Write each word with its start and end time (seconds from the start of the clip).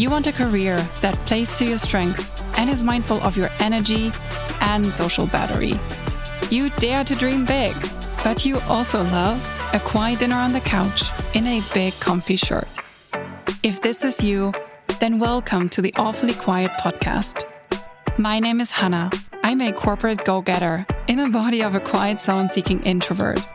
You 0.00 0.08
want 0.08 0.26
a 0.28 0.32
career 0.32 0.76
that 1.02 1.14
plays 1.26 1.58
to 1.58 1.66
your 1.66 1.76
strengths 1.76 2.32
and 2.56 2.70
is 2.70 2.82
mindful 2.82 3.20
of 3.20 3.36
your 3.36 3.50
energy 3.58 4.10
and 4.62 4.90
social 4.90 5.26
battery. 5.26 5.74
You 6.50 6.70
dare 6.78 7.04
to 7.04 7.14
dream 7.14 7.44
big, 7.44 7.76
but 8.24 8.46
you 8.46 8.60
also 8.60 9.02
love 9.02 9.46
a 9.74 9.78
quiet 9.78 10.20
dinner 10.20 10.36
on 10.36 10.54
the 10.54 10.60
couch 10.60 11.02
in 11.34 11.46
a 11.46 11.62
big 11.74 11.92
comfy 12.00 12.36
shirt. 12.36 12.66
If 13.62 13.82
this 13.82 14.02
is 14.02 14.24
you, 14.24 14.54
then 15.00 15.18
welcome 15.18 15.68
to 15.68 15.82
the 15.82 15.92
Awfully 15.96 16.32
Quiet 16.32 16.70
podcast. 16.80 17.44
My 18.16 18.40
name 18.40 18.62
is 18.62 18.70
Hannah. 18.70 19.10
I'm 19.42 19.60
a 19.60 19.70
corporate 19.70 20.24
go 20.24 20.40
getter 20.40 20.86
in 21.08 21.18
the 21.18 21.28
body 21.28 21.62
of 21.62 21.74
a 21.74 21.80
quiet 21.80 22.20
zone 22.20 22.48
seeking 22.48 22.80
introvert. 22.84 23.46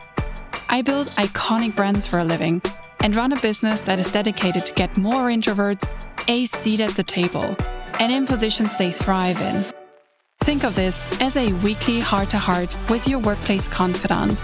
I 0.68 0.82
build 0.82 1.08
iconic 1.18 1.74
brands 1.74 2.06
for 2.06 2.20
a 2.20 2.24
living 2.24 2.62
and 3.00 3.16
run 3.16 3.32
a 3.32 3.40
business 3.40 3.84
that 3.86 3.98
is 3.98 4.12
dedicated 4.12 4.64
to 4.66 4.72
get 4.74 4.96
more 4.96 5.28
introverts 5.28 5.88
a 6.28 6.44
seat 6.46 6.80
at 6.80 6.94
the 6.96 7.02
table 7.02 7.56
and 8.00 8.12
in 8.12 8.26
positions 8.26 8.76
they 8.78 8.90
thrive 8.90 9.40
in. 9.40 9.64
Think 10.40 10.64
of 10.64 10.74
this 10.74 11.06
as 11.20 11.36
a 11.36 11.52
weekly 11.54 12.00
heart 12.00 12.30
to 12.30 12.38
heart 12.38 12.74
with 12.88 13.08
your 13.08 13.18
workplace 13.18 13.68
confidant 13.68 14.38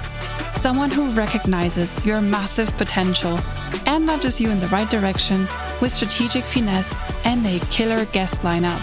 Someone 0.63 0.93
who 0.93 1.11
recognizes 1.11 2.03
your 2.05 2.21
massive 2.21 2.71
potential 2.77 3.37
and 3.85 4.07
nudges 4.07 4.41
you 4.41 4.49
in 4.49 4.61
the 4.61 4.69
right 4.69 4.89
direction 4.89 5.49
with 5.81 5.91
strategic 5.91 6.45
finesse 6.45 7.01
and 7.25 7.45
a 7.45 7.59
killer 7.67 8.05
guest 8.05 8.43
lineup. 8.43 8.79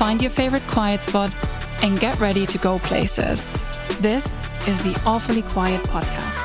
Find 0.00 0.20
your 0.20 0.32
favorite 0.32 0.66
quiet 0.66 1.04
spot 1.04 1.32
and 1.84 2.00
get 2.00 2.18
ready 2.18 2.44
to 2.44 2.58
go 2.58 2.80
places. 2.80 3.56
This 4.00 4.36
is 4.66 4.82
the 4.82 5.00
Awfully 5.06 5.42
Quiet 5.42 5.80
Podcast. 5.84 6.39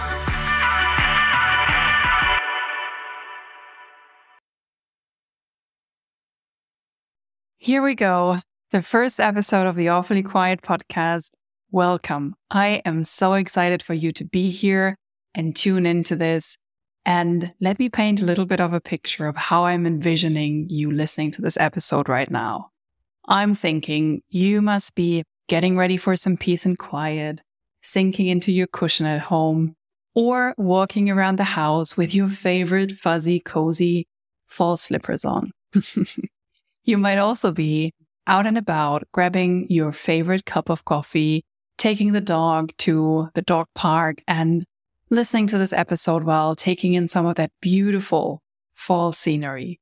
Here 7.66 7.82
we 7.82 7.96
go. 7.96 8.42
The 8.70 8.84
first 8.84 9.20
episode 9.20 9.66
of 9.66 9.76
the 9.76 9.90
Awfully 9.90 10.22
Quiet 10.22 10.62
podcast 10.62 11.32
welcome. 11.72 12.36
I 12.52 12.84
am 12.86 13.04
so 13.04 13.34
excited 13.34 13.82
for 13.82 13.96
you 13.96 14.12
to 14.12 14.24
be 14.24 14.52
here 14.52 14.98
and 15.34 15.56
tune 15.56 15.88
into 15.88 16.16
this. 16.16 16.58
And 17.08 17.56
let 17.60 17.80
me 17.80 17.90
paint 17.90 18.22
a 18.22 18.26
little 18.26 18.46
bit 18.46 18.60
of 18.60 18.72
a 18.72 18.80
picture 18.80 19.26
of 19.26 19.36
how 19.36 19.66
I'm 19.66 19.88
envisioning 19.88 20.68
you 20.70 20.92
listening 20.92 21.32
to 21.32 21.42
this 21.42 21.58
episode 21.58 22.08
right 22.08 22.30
now. 22.30 22.70
I'm 23.28 23.56
thinking 23.56 24.22
you 24.30 24.62
must 24.62 24.94
be 24.94 25.24
getting 25.48 25.76
ready 25.76 25.98
for 25.98 26.16
some 26.16 26.38
peace 26.38 26.68
and 26.68 26.78
quiet, 26.78 27.42
sinking 27.82 28.28
into 28.28 28.52
your 28.52 28.68
cushion 28.68 29.08
at 29.08 29.22
home, 29.22 29.74
or 30.14 30.54
walking 30.60 31.10
around 31.10 31.38
the 31.38 31.56
house 31.56 31.98
with 31.98 32.14
your 32.14 32.30
favorite 32.30 32.92
fuzzy, 32.92 33.40
cozy 33.40 34.06
fall 34.46 34.78
slippers 34.78 35.26
on. 35.26 35.50
you 36.86 36.98
might 36.98 37.18
also 37.18 37.52
be 37.52 37.94
out 38.28 38.46
and 38.46 38.58
about 38.58 39.04
grabbing 39.12 39.68
your 39.70 39.92
favorite 39.92 40.46
cup 40.46 40.70
of 40.70 40.86
coffee 40.86 41.44
taking 41.78 42.14
the 42.14 42.22
dog 42.22 42.72
to 42.78 43.30
the 43.34 43.42
dog 43.42 43.68
park 43.76 44.22
and 44.28 44.66
listening 45.10 45.48
to 45.48 45.58
this 45.58 45.74
episode 45.74 46.24
while 46.24 46.56
taking 46.56 46.94
in 46.94 47.08
some 47.08 47.26
of 47.26 47.36
that 47.36 47.52
beautiful 47.62 48.42
fall 48.74 49.12
scenery. 49.14 49.80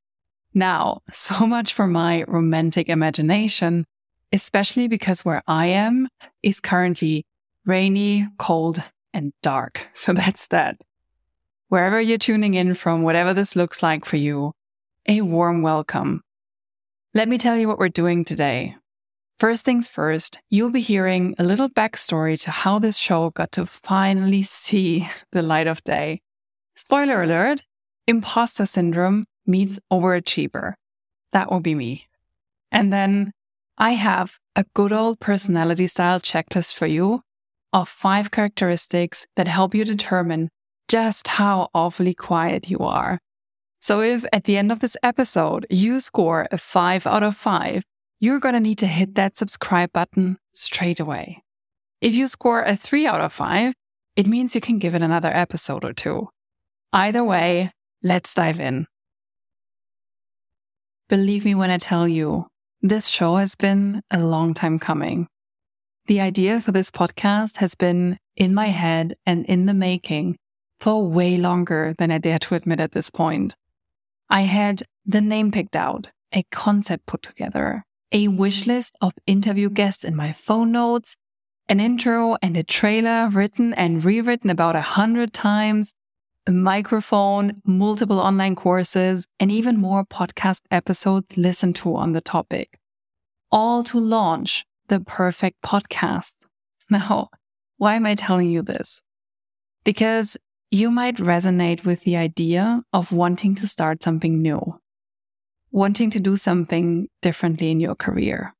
Now, 0.53 1.01
so 1.11 1.45
much 1.45 1.73
for 1.73 1.87
my 1.87 2.23
romantic 2.27 2.89
imagination, 2.89 3.85
especially 4.31 4.87
because 4.87 5.23
where 5.23 5.41
I 5.47 5.67
am 5.67 6.07
is 6.41 6.59
currently 6.59 7.25
rainy, 7.65 8.27
cold, 8.37 8.83
and 9.13 9.33
dark. 9.41 9.87
So 9.93 10.13
that's 10.13 10.47
that. 10.47 10.81
Wherever 11.69 11.99
you're 12.01 12.17
tuning 12.17 12.53
in 12.53 12.75
from, 12.75 13.03
whatever 13.03 13.33
this 13.33 13.55
looks 13.55 13.81
like 13.81 14.05
for 14.05 14.17
you, 14.17 14.53
a 15.07 15.21
warm 15.21 15.61
welcome. 15.61 16.21
Let 17.15 17.29
me 17.29 17.37
tell 17.37 17.59
you 17.59 17.67
what 17.67 17.77
we're 17.77 17.89
doing 17.89 18.25
today. 18.25 18.75
First 19.37 19.65
things 19.65 19.87
first, 19.87 20.39
you'll 20.49 20.71
be 20.71 20.81
hearing 20.81 21.35
a 21.37 21.43
little 21.43 21.69
backstory 21.69 22.41
to 22.41 22.49
how 22.49 22.79
this 22.79 22.97
show 22.97 23.29
got 23.29 23.51
to 23.51 23.67
finally 23.67 24.41
see 24.41 25.07
the 25.31 25.43
light 25.43 25.67
of 25.67 25.83
day. 25.83 26.21
Spoiler 26.75 27.21
alert, 27.21 27.67
imposter 28.07 28.65
syndrome 28.65 29.25
meets 29.45 29.79
overachiever. 29.91 30.73
That 31.33 31.51
will 31.51 31.59
be 31.59 31.75
me. 31.75 32.07
And 32.71 32.91
then 32.91 33.31
I 33.77 33.91
have 33.91 34.39
a 34.55 34.65
good 34.73 34.91
old 34.91 35.19
personality 35.19 35.85
style 35.85 36.19
checklist 36.19 36.73
for 36.73 36.87
you 36.87 37.21
of 37.71 37.87
five 37.87 38.31
characteristics 38.31 39.27
that 39.35 39.47
help 39.47 39.75
you 39.75 39.85
determine 39.85 40.49
just 40.87 41.27
how 41.27 41.69
awfully 41.75 42.15
quiet 42.15 42.71
you 42.71 42.79
are. 42.79 43.19
So 43.83 43.99
if 43.99 44.23
at 44.31 44.45
the 44.45 44.55
end 44.55 44.71
of 44.71 44.79
this 44.79 44.95
episode 45.03 45.67
you 45.69 45.99
score 45.99 46.47
a 46.51 46.57
five 46.57 47.05
out 47.05 47.21
of 47.21 47.35
five, 47.35 47.83
you're 48.17 48.39
going 48.39 48.53
to 48.53 48.61
need 48.61 48.77
to 48.77 48.87
hit 48.87 49.15
that 49.15 49.35
subscribe 49.35 49.91
button 49.91 50.37
straight 50.53 51.01
away. 51.01 51.43
If 51.99 52.15
you 52.15 52.29
score 52.29 52.61
a 52.61 52.77
3 52.77 53.05
out 53.05 53.19
of 53.19 53.33
5, 53.33 53.73
it 54.15 54.25
means 54.25 54.55
you 54.55 54.61
can 54.61 54.79
give 54.79 54.95
it 54.95 55.01
another 55.01 55.31
episode 55.33 55.83
or 55.83 55.91
two. 55.91 56.29
Either 56.93 57.25
way, 57.25 57.71
let's 58.01 58.33
dive 58.33 58.61
in. 58.61 58.87
Believe 61.09 61.43
me 61.43 61.53
when 61.53 61.69
I 61.69 61.77
tell 61.77 62.07
you, 62.07 62.47
this 62.81 63.07
show 63.07 63.35
has 63.35 63.53
been 63.53 64.01
a 64.09 64.19
long 64.19 64.53
time 64.53 64.79
coming. 64.79 65.27
The 66.05 66.21
idea 66.21 66.61
for 66.61 66.71
this 66.71 66.89
podcast 66.89 67.57
has 67.57 67.75
been 67.75 68.17
in 68.37 68.53
my 68.53 68.67
head 68.67 69.15
and 69.25 69.45
in 69.45 69.65
the 69.65 69.73
making 69.73 70.37
for 70.79 71.05
way 71.05 71.35
longer 71.35 71.93
than 71.97 72.11
I 72.11 72.17
dare 72.19 72.39
to 72.39 72.55
admit 72.55 72.79
at 72.79 72.93
this 72.93 73.09
point. 73.09 73.55
I 74.29 74.41
had 74.41 74.83
the 75.05 75.21
name 75.21 75.51
picked 75.51 75.75
out, 75.75 76.09
a 76.31 76.43
concept 76.51 77.05
put 77.05 77.21
together, 77.21 77.85
a 78.11 78.25
mm-hmm. 78.25 78.37
wish 78.37 78.67
list 78.67 78.95
of 79.01 79.13
interview 79.27 79.69
guests 79.69 80.03
in 80.03 80.15
my 80.15 80.33
phone 80.33 80.71
notes, 80.71 81.15
an 81.69 81.79
intro 81.79 82.37
and 82.41 82.57
a 82.57 82.63
trailer 82.63 83.29
written 83.29 83.73
and 83.73 84.03
rewritten 84.03 84.49
about 84.49 84.75
a 84.75 84.81
hundred 84.81 85.33
times, 85.33 85.93
a 86.45 86.51
microphone, 86.51 87.61
multiple 87.65 88.19
online 88.19 88.55
courses, 88.55 89.27
and 89.39 89.51
even 89.51 89.77
more 89.77 90.05
podcast 90.05 90.61
episodes 90.69 91.37
listened 91.37 91.75
to 91.77 91.95
on 91.95 92.11
the 92.11 92.21
topic. 92.21 92.79
All 93.51 93.83
to 93.85 93.99
launch 93.99 94.65
the 94.87 94.99
perfect 94.99 95.61
podcast. 95.61 96.45
Now, 96.89 97.29
why 97.77 97.95
am 97.95 98.05
I 98.05 98.13
telling 98.13 98.49
you 98.51 98.61
this? 98.61 99.01
Because 99.85 100.37
you 100.73 100.89
might 100.89 101.17
resonate 101.17 101.85
with 101.85 102.03
the 102.03 102.17
idea 102.17 102.81
of 102.91 103.11
wanting 103.11 103.53
to 103.53 103.67
start 103.67 104.01
something 104.01 104.41
new 104.41 104.79
wanting 105.73 106.11
to 106.11 106.19
do 106.19 106.37
something 106.37 107.07
differently 107.23 107.71
in 107.71 107.79
your 107.79 107.95
career, 107.95 108.53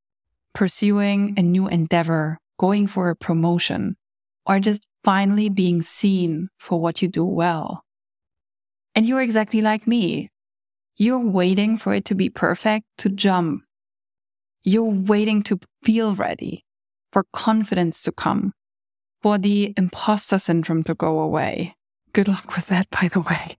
pursuing 0.56 1.36
a 1.38 1.44
new 1.44 1.68
endeavor, 1.68 2.40
going 2.58 2.88
for 2.88 3.12
a 3.12 3.16
promotion, 3.16 3.96
or 4.48 4.60
just 4.60 4.88
finally 5.04 5.48
being 5.48 5.84
seen 5.84 6.50
for 6.58 6.82
what 6.82 7.04
you 7.04 7.08
do 7.08 7.24
well. 7.24 7.84
And 8.96 9.06
you're 9.06 9.22
exactly 9.22 9.62
like 9.62 9.86
me. 9.86 10.32
You're 10.98 11.20
waiting 11.20 11.78
for 11.78 11.94
it 11.94 12.04
to 12.06 12.16
be 12.16 12.30
perfect 12.30 12.86
to 12.98 13.10
jump. 13.10 13.62
You're 14.64 14.84
waiting 14.84 15.44
to 15.44 15.60
feel 15.84 16.16
ready, 16.16 16.66
for 17.12 17.26
confidence 17.32 18.02
to 18.04 18.12
come, 18.12 18.54
for 19.22 19.38
the 19.38 19.72
imposter 19.78 20.40
syndrome 20.40 20.84
to 20.86 20.96
go 20.96 21.20
away. 21.20 21.76
Good 22.14 22.28
luck 22.28 22.56
with 22.56 22.68
that, 22.68 22.90
by 22.92 23.08
the 23.08 23.22
way. 23.22 23.58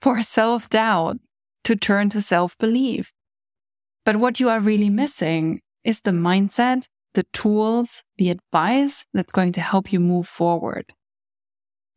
For 0.00 0.22
self 0.22 0.70
doubt 0.70 1.18
to 1.64 1.74
turn 1.74 2.08
to 2.10 2.20
self 2.20 2.56
belief. 2.58 3.12
But 4.04 4.16
what 4.16 4.38
you 4.38 4.48
are 4.48 4.60
really 4.60 4.90
missing 4.90 5.60
is 5.82 6.00
the 6.00 6.12
mindset, 6.12 6.86
the 7.14 7.24
tools, 7.32 8.04
the 8.16 8.30
advice 8.30 9.06
that's 9.12 9.32
going 9.32 9.52
to 9.52 9.60
help 9.60 9.92
you 9.92 9.98
move 9.98 10.28
forward. 10.28 10.92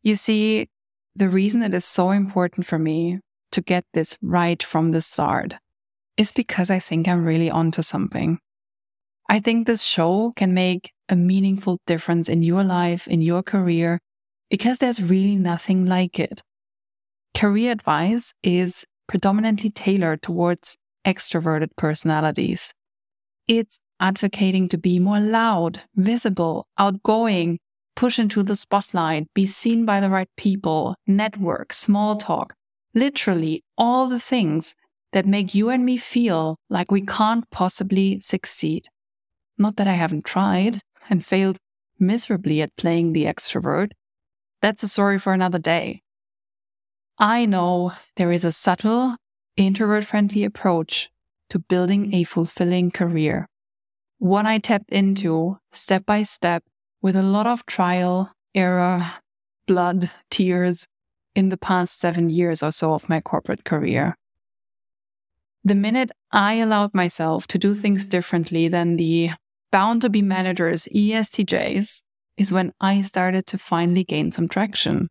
You 0.02 0.16
see, 0.16 0.68
the 1.14 1.28
reason 1.28 1.62
it 1.62 1.74
is 1.74 1.84
so 1.84 2.10
important 2.10 2.66
for 2.66 2.78
me 2.78 3.20
to 3.52 3.60
get 3.60 3.84
this 3.92 4.16
right 4.22 4.62
from 4.62 4.92
the 4.92 5.02
start 5.02 5.56
is 6.16 6.32
because 6.32 6.70
I 6.70 6.78
think 6.78 7.06
I'm 7.06 7.24
really 7.24 7.50
onto 7.50 7.82
something. 7.82 8.38
I 9.28 9.40
think 9.40 9.66
this 9.66 9.82
show 9.82 10.32
can 10.34 10.54
make 10.54 10.92
a 11.08 11.16
meaningful 11.16 11.78
difference 11.86 12.28
in 12.28 12.42
your 12.42 12.64
life, 12.64 13.06
in 13.06 13.22
your 13.22 13.42
career, 13.42 14.00
because 14.50 14.78
there's 14.78 15.02
really 15.02 15.36
nothing 15.36 15.86
like 15.86 16.18
it. 16.18 16.42
Career 17.34 17.72
advice 17.72 18.34
is 18.42 18.84
predominantly 19.06 19.70
tailored 19.70 20.22
towards 20.22 20.76
extroverted 21.06 21.68
personalities. 21.76 22.74
It's 23.46 23.78
advocating 24.00 24.68
to 24.68 24.78
be 24.78 24.98
more 24.98 25.20
loud, 25.20 25.82
visible, 25.94 26.66
outgoing, 26.78 27.58
push 27.96 28.18
into 28.18 28.42
the 28.42 28.56
spotlight, 28.56 29.26
be 29.34 29.46
seen 29.46 29.84
by 29.84 30.00
the 30.00 30.10
right 30.10 30.28
people, 30.36 30.94
network, 31.06 31.72
small 31.72 32.16
talk, 32.16 32.54
literally 32.94 33.64
all 33.76 34.08
the 34.08 34.20
things 34.20 34.76
that 35.12 35.26
make 35.26 35.54
you 35.54 35.70
and 35.70 35.84
me 35.84 35.96
feel 35.96 36.56
like 36.68 36.90
we 36.90 37.00
can't 37.00 37.50
possibly 37.50 38.20
succeed. 38.20 38.88
Not 39.56 39.76
that 39.76 39.88
I 39.88 39.94
haven't 39.94 40.24
tried 40.24 40.78
and 41.08 41.24
failed 41.24 41.56
miserably 41.98 42.62
at 42.62 42.76
playing 42.76 43.12
the 43.12 43.24
extrovert. 43.24 43.92
That's 44.60 44.82
a 44.82 44.88
story 44.88 45.18
for 45.18 45.32
another 45.32 45.58
day. 45.58 46.02
I 47.18 47.46
know 47.46 47.92
there 48.16 48.32
is 48.32 48.44
a 48.44 48.52
subtle, 48.52 49.16
introvert 49.56 50.04
friendly 50.04 50.44
approach 50.44 51.10
to 51.50 51.58
building 51.58 52.14
a 52.14 52.24
fulfilling 52.24 52.90
career. 52.90 53.48
One 54.18 54.46
I 54.46 54.58
tapped 54.58 54.90
into 54.90 55.58
step 55.70 56.04
by 56.06 56.22
step 56.22 56.64
with 57.00 57.16
a 57.16 57.22
lot 57.22 57.46
of 57.46 57.66
trial, 57.66 58.32
error, 58.54 59.04
blood, 59.66 60.10
tears 60.30 60.86
in 61.34 61.50
the 61.50 61.56
past 61.56 62.00
seven 62.00 62.28
years 62.28 62.62
or 62.62 62.72
so 62.72 62.94
of 62.94 63.08
my 63.08 63.20
corporate 63.20 63.64
career. 63.64 64.16
The 65.64 65.74
minute 65.74 66.10
I 66.32 66.54
allowed 66.54 66.94
myself 66.94 67.46
to 67.48 67.58
do 67.58 67.74
things 67.74 68.06
differently 68.06 68.68
than 68.68 68.96
the 68.96 69.30
bound 69.70 70.02
to 70.02 70.10
be 70.10 70.22
managers, 70.22 70.88
ESTJs, 70.94 72.02
is 72.38 72.52
when 72.52 72.72
I 72.80 73.02
started 73.02 73.44
to 73.46 73.58
finally 73.58 74.04
gain 74.04 74.30
some 74.32 74.48
traction. 74.48 75.08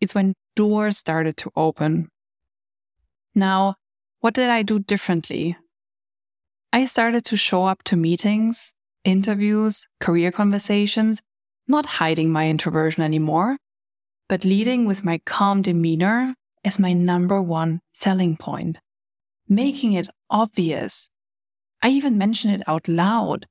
It's 0.00 0.14
when 0.14 0.34
doors 0.54 0.98
started 0.98 1.36
to 1.38 1.50
open. 1.56 2.08
Now, 3.34 3.76
what 4.20 4.34
did 4.34 4.50
I 4.50 4.62
do 4.62 4.78
differently? 4.78 5.56
I 6.72 6.84
started 6.84 7.24
to 7.24 7.36
show 7.36 7.64
up 7.64 7.82
to 7.84 7.96
meetings, 7.96 8.74
interviews, 9.02 9.88
career 9.98 10.30
conversations, 10.30 11.22
not 11.66 11.86
hiding 11.86 12.30
my 12.30 12.48
introversion 12.48 13.02
anymore, 13.02 13.56
but 14.28 14.44
leading 14.44 14.84
with 14.84 15.04
my 15.04 15.18
calm 15.24 15.62
demeanor 15.62 16.34
as 16.64 16.78
my 16.78 16.92
number 16.92 17.40
one 17.40 17.80
selling 17.92 18.36
point, 18.36 18.78
making 19.48 19.94
it 19.94 20.08
obvious. 20.28 21.08
I 21.80 21.88
even 21.88 22.18
mention 22.18 22.50
it 22.50 22.60
out 22.66 22.88
loud. 22.88 23.46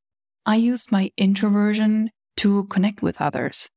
I 0.46 0.58
used 0.58 0.92
my 0.92 1.10
introversion 1.18 2.12
to 2.38 2.66
connect 2.66 3.02
with 3.02 3.22
others. 3.22 3.70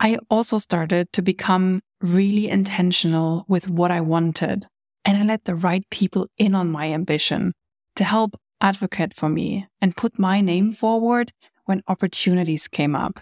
I 0.00 0.18
also 0.28 0.58
started 0.58 1.12
to 1.12 1.22
become 1.22 1.80
really 2.00 2.48
intentional 2.48 3.44
with 3.48 3.70
what 3.70 3.90
I 3.90 4.00
wanted, 4.00 4.66
and 5.04 5.16
I 5.16 5.22
let 5.22 5.44
the 5.44 5.54
right 5.54 5.84
people 5.90 6.26
in 6.38 6.54
on 6.54 6.72
my 6.72 6.92
ambition 6.92 7.52
to 7.96 8.04
help 8.04 8.36
advocate 8.60 9.14
for 9.14 9.28
me 9.28 9.66
and 9.80 9.96
put 9.96 10.18
my 10.18 10.40
name 10.40 10.72
forward 10.72 11.32
when 11.66 11.82
opportunities 11.86 12.68
came 12.68 12.96
up. 12.96 13.20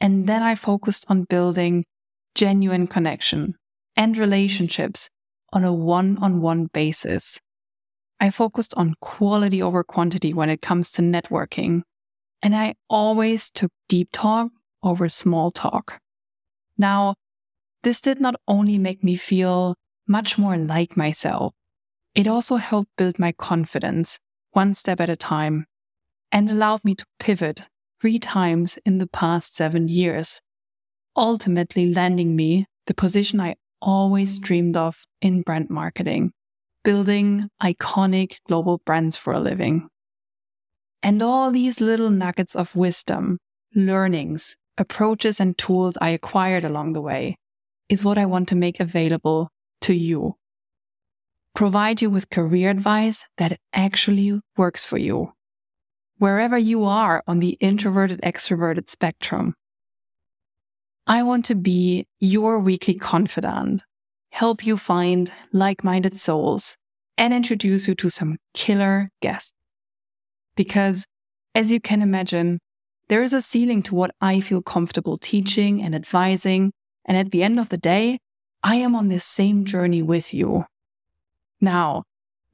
And 0.00 0.26
then 0.26 0.42
I 0.42 0.54
focused 0.54 1.06
on 1.08 1.24
building 1.24 1.84
genuine 2.34 2.86
connection 2.86 3.54
and 3.96 4.18
relationships 4.18 5.08
on 5.52 5.64
a 5.64 5.72
one 5.72 6.18
on 6.18 6.40
one 6.40 6.66
basis. 6.72 7.40
I 8.20 8.30
focused 8.30 8.74
on 8.76 8.94
quality 9.00 9.62
over 9.62 9.84
quantity 9.84 10.32
when 10.32 10.50
it 10.50 10.60
comes 10.62 10.90
to 10.92 11.02
networking. 11.02 11.82
And 12.44 12.54
I 12.54 12.74
always 12.90 13.50
took 13.50 13.72
deep 13.88 14.10
talk 14.12 14.50
over 14.82 15.08
small 15.08 15.50
talk. 15.50 15.98
Now, 16.76 17.14
this 17.82 18.02
did 18.02 18.20
not 18.20 18.36
only 18.46 18.76
make 18.76 19.02
me 19.02 19.16
feel 19.16 19.76
much 20.06 20.36
more 20.36 20.58
like 20.58 20.94
myself, 20.94 21.54
it 22.14 22.26
also 22.26 22.56
helped 22.56 22.90
build 22.98 23.18
my 23.18 23.32
confidence 23.32 24.18
one 24.52 24.74
step 24.74 25.00
at 25.00 25.08
a 25.08 25.16
time 25.16 25.64
and 26.30 26.50
allowed 26.50 26.84
me 26.84 26.94
to 26.94 27.06
pivot 27.18 27.62
three 27.98 28.18
times 28.18 28.78
in 28.84 28.98
the 28.98 29.06
past 29.06 29.56
seven 29.56 29.88
years, 29.88 30.42
ultimately 31.16 31.94
landing 31.94 32.36
me 32.36 32.66
the 32.86 32.92
position 32.92 33.40
I 33.40 33.54
always 33.80 34.38
dreamed 34.38 34.76
of 34.76 35.06
in 35.22 35.40
brand 35.40 35.70
marketing, 35.70 36.32
building 36.84 37.48
iconic 37.62 38.36
global 38.46 38.82
brands 38.84 39.16
for 39.16 39.32
a 39.32 39.40
living. 39.40 39.88
And 41.04 41.22
all 41.22 41.52
these 41.52 41.80
little 41.80 42.10
nuggets 42.10 42.56
of 42.56 42.74
wisdom, 42.74 43.38
learnings, 43.76 44.56
approaches, 44.76 45.38
and 45.38 45.56
tools 45.56 45.96
I 46.00 46.08
acquired 46.08 46.64
along 46.64 46.94
the 46.94 47.02
way 47.02 47.36
is 47.88 48.04
what 48.04 48.18
I 48.18 48.26
want 48.26 48.48
to 48.48 48.56
make 48.56 48.80
available 48.80 49.50
to 49.82 49.94
you 49.94 50.34
provide 51.54 52.02
you 52.02 52.10
with 52.10 52.30
career 52.30 52.68
advice 52.68 53.28
that 53.38 53.58
actually 53.72 54.40
works 54.56 54.84
for 54.84 54.98
you. 54.98 55.32
Wherever 56.18 56.58
you 56.58 56.84
are 56.84 57.22
on 57.26 57.38
the 57.38 57.56
introverted 57.60 58.20
extroverted 58.22 58.90
spectrum. 58.90 59.54
I 61.06 61.22
want 61.22 61.44
to 61.46 61.54
be 61.54 62.06
your 62.18 62.58
weekly 62.58 62.94
confidant, 62.94 63.82
help 64.30 64.66
you 64.66 64.76
find 64.76 65.30
like-minded 65.52 66.14
souls 66.14 66.76
and 67.16 67.32
introduce 67.32 67.86
you 67.86 67.94
to 67.96 68.10
some 68.10 68.36
killer 68.52 69.10
guests. 69.20 69.52
Because 70.56 71.06
as 71.54 71.72
you 71.72 71.80
can 71.80 72.02
imagine, 72.02 72.58
there 73.08 73.22
is 73.22 73.32
a 73.32 73.42
ceiling 73.42 73.82
to 73.84 73.94
what 73.94 74.14
I 74.20 74.40
feel 74.40 74.62
comfortable 74.62 75.16
teaching 75.16 75.82
and 75.82 75.94
advising. 75.94 76.72
And 77.04 77.16
at 77.16 77.30
the 77.30 77.42
end 77.42 77.60
of 77.60 77.68
the 77.68 77.78
day, 77.78 78.18
I 78.62 78.76
am 78.76 78.96
on 78.96 79.08
this 79.08 79.24
same 79.24 79.64
journey 79.64 80.02
with 80.02 80.32
you. 80.32 80.64
Now, 81.60 82.04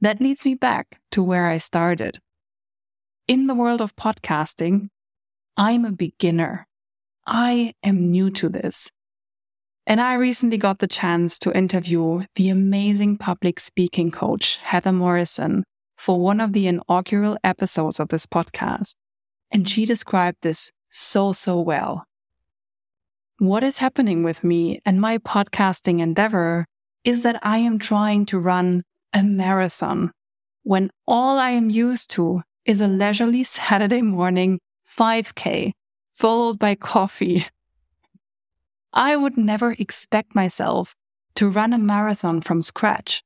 that 0.01 0.19
leads 0.19 0.45
me 0.45 0.55
back 0.55 0.99
to 1.11 1.23
where 1.23 1.47
I 1.47 1.57
started. 1.57 2.19
In 3.27 3.47
the 3.47 3.55
world 3.55 3.81
of 3.81 3.95
podcasting, 3.95 4.89
I'm 5.55 5.85
a 5.85 5.91
beginner. 5.91 6.67
I 7.25 7.73
am 7.83 8.11
new 8.11 8.29
to 8.31 8.49
this. 8.49 8.91
And 9.87 10.01
I 10.01 10.13
recently 10.15 10.57
got 10.57 10.79
the 10.79 10.87
chance 10.87 11.39
to 11.39 11.55
interview 11.55 12.25
the 12.35 12.49
amazing 12.49 13.17
public 13.17 13.59
speaking 13.59 14.11
coach, 14.11 14.57
Heather 14.57 14.91
Morrison, 14.91 15.63
for 16.01 16.19
one 16.19 16.41
of 16.41 16.51
the 16.51 16.65
inaugural 16.65 17.37
episodes 17.43 17.99
of 17.99 18.07
this 18.07 18.25
podcast. 18.25 18.95
And 19.51 19.69
she 19.69 19.85
described 19.85 20.39
this 20.41 20.71
so, 20.89 21.31
so 21.31 21.61
well. 21.61 22.05
What 23.37 23.61
is 23.61 23.77
happening 23.77 24.23
with 24.23 24.43
me 24.43 24.81
and 24.83 24.99
my 24.99 25.19
podcasting 25.19 25.99
endeavor 25.99 26.65
is 27.03 27.21
that 27.21 27.39
I 27.43 27.59
am 27.59 27.77
trying 27.77 28.25
to 28.27 28.39
run 28.39 28.81
a 29.13 29.21
marathon 29.21 30.11
when 30.63 30.89
all 31.05 31.37
I 31.37 31.51
am 31.51 31.69
used 31.69 32.09
to 32.11 32.41
is 32.65 32.81
a 32.81 32.87
leisurely 32.87 33.43
Saturday 33.43 34.01
morning 34.01 34.59
5K 34.87 35.71
followed 36.13 36.57
by 36.57 36.73
coffee. 36.73 37.45
I 38.91 39.15
would 39.15 39.37
never 39.37 39.73
expect 39.73 40.33
myself 40.33 40.95
to 41.35 41.47
run 41.47 41.73
a 41.73 41.77
marathon 41.77 42.41
from 42.41 42.63
scratch, 42.63 43.21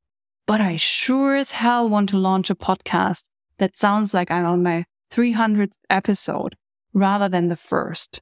but 0.45 0.61
I 0.61 0.75
sure 0.75 1.35
as 1.35 1.51
hell 1.51 1.89
want 1.89 2.09
to 2.09 2.17
launch 2.17 2.49
a 2.49 2.55
podcast 2.55 3.25
that 3.57 3.77
sounds 3.77 4.13
like 4.13 4.29
I'm 4.29 4.45
on 4.45 4.63
my 4.63 4.85
300th 5.11 5.73
episode 5.89 6.55
rather 6.93 7.27
than 7.27 7.47
the 7.47 7.55
first. 7.55 8.21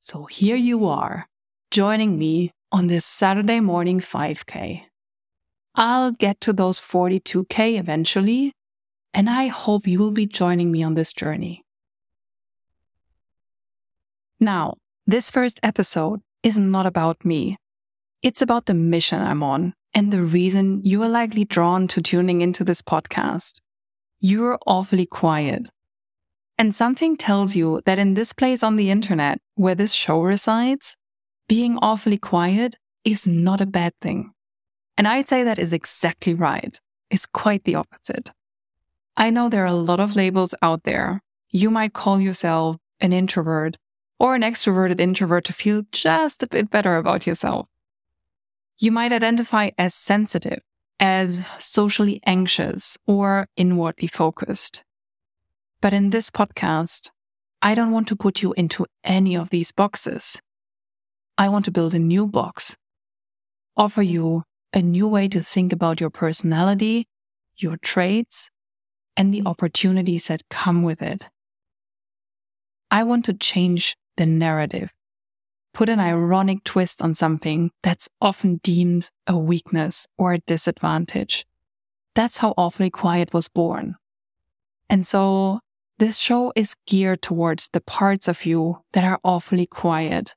So 0.00 0.24
here 0.24 0.56
you 0.56 0.86
are, 0.86 1.28
joining 1.70 2.18
me 2.18 2.52
on 2.72 2.88
this 2.88 3.04
Saturday 3.04 3.60
morning 3.60 4.00
5K. 4.00 4.84
I'll 5.74 6.12
get 6.12 6.40
to 6.42 6.52
those 6.52 6.80
42K 6.80 7.78
eventually, 7.78 8.52
and 9.12 9.28
I 9.28 9.48
hope 9.48 9.86
you'll 9.86 10.12
be 10.12 10.26
joining 10.26 10.72
me 10.72 10.82
on 10.82 10.94
this 10.94 11.12
journey. 11.12 11.62
Now, 14.40 14.74
this 15.06 15.30
first 15.30 15.60
episode 15.62 16.20
is 16.42 16.58
not 16.58 16.86
about 16.86 17.24
me. 17.24 17.56
It's 18.22 18.42
about 18.42 18.66
the 18.66 18.74
mission 18.74 19.20
I'm 19.20 19.42
on 19.42 19.74
and 19.96 20.12
the 20.12 20.22
reason 20.22 20.82
you 20.84 21.02
are 21.02 21.08
likely 21.08 21.46
drawn 21.46 21.88
to 21.88 22.02
tuning 22.02 22.42
into 22.42 22.62
this 22.62 22.82
podcast. 22.82 23.62
You're 24.20 24.58
awfully 24.66 25.06
quiet. 25.06 25.70
And 26.58 26.74
something 26.74 27.16
tells 27.16 27.56
you 27.56 27.80
that 27.86 27.98
in 27.98 28.12
this 28.12 28.34
place 28.34 28.62
on 28.62 28.76
the 28.76 28.90
internet 28.90 29.38
where 29.54 29.74
this 29.74 29.94
show 29.94 30.20
resides, 30.20 30.98
being 31.48 31.78
awfully 31.80 32.18
quiet 32.18 32.76
is 33.04 33.26
not 33.26 33.62
a 33.62 33.66
bad 33.66 33.94
thing. 34.02 34.32
And 34.98 35.08
I'd 35.08 35.28
say 35.28 35.42
that 35.44 35.58
is 35.58 35.72
exactly 35.72 36.34
right. 36.34 36.78
It's 37.10 37.24
quite 37.24 37.64
the 37.64 37.76
opposite. 37.76 38.32
I 39.16 39.30
know 39.30 39.48
there 39.48 39.64
are 39.64 39.66
a 39.66 39.72
lot 39.72 40.00
of 40.00 40.14
labels 40.14 40.54
out 40.60 40.82
there. 40.82 41.22
You 41.50 41.70
might 41.70 41.94
call 41.94 42.20
yourself 42.20 42.76
an 43.00 43.14
introvert 43.14 43.78
or 44.20 44.34
an 44.34 44.42
extroverted 44.42 45.00
introvert 45.00 45.46
to 45.46 45.54
feel 45.54 45.84
just 45.90 46.42
a 46.42 46.48
bit 46.48 46.68
better 46.68 46.96
about 46.96 47.26
yourself. 47.26 47.68
You 48.78 48.92
might 48.92 49.12
identify 49.12 49.70
as 49.78 49.94
sensitive, 49.94 50.60
as 51.00 51.44
socially 51.58 52.20
anxious, 52.26 52.98
or 53.06 53.46
inwardly 53.56 54.08
focused. 54.08 54.84
But 55.80 55.94
in 55.94 56.10
this 56.10 56.30
podcast, 56.30 57.10
I 57.62 57.74
don't 57.74 57.92
want 57.92 58.08
to 58.08 58.16
put 58.16 58.42
you 58.42 58.52
into 58.52 58.86
any 59.02 59.34
of 59.34 59.50
these 59.50 59.72
boxes. 59.72 60.40
I 61.38 61.48
want 61.48 61.64
to 61.66 61.70
build 61.70 61.94
a 61.94 61.98
new 61.98 62.26
box, 62.26 62.76
offer 63.76 64.02
you 64.02 64.42
a 64.72 64.82
new 64.82 65.08
way 65.08 65.28
to 65.28 65.40
think 65.40 65.72
about 65.72 66.00
your 66.00 66.10
personality, 66.10 67.06
your 67.56 67.78
traits, 67.78 68.50
and 69.16 69.32
the 69.32 69.42
opportunities 69.46 70.28
that 70.28 70.42
come 70.50 70.82
with 70.82 71.00
it. 71.00 71.28
I 72.90 73.04
want 73.04 73.24
to 73.24 73.32
change 73.32 73.96
the 74.16 74.26
narrative, 74.26 74.92
put 75.76 75.88
an 75.90 76.00
ironic 76.00 76.64
twist 76.64 77.02
on 77.02 77.14
something 77.14 77.70
that's 77.82 78.08
often 78.22 78.56
deemed 78.62 79.10
a 79.26 79.36
weakness 79.36 80.06
or 80.16 80.32
a 80.32 80.38
disadvantage. 80.46 81.44
That's 82.14 82.38
how 82.38 82.54
Awfully 82.56 82.88
Quiet 82.88 83.34
was 83.34 83.48
born. 83.48 83.96
And 84.88 85.06
so 85.06 85.60
this 85.98 86.16
show 86.16 86.50
is 86.56 86.76
geared 86.86 87.20
towards 87.20 87.68
the 87.74 87.82
parts 87.82 88.26
of 88.26 88.46
you 88.46 88.78
that 88.94 89.04
are 89.04 89.20
awfully 89.22 89.66
quiet. 89.66 90.34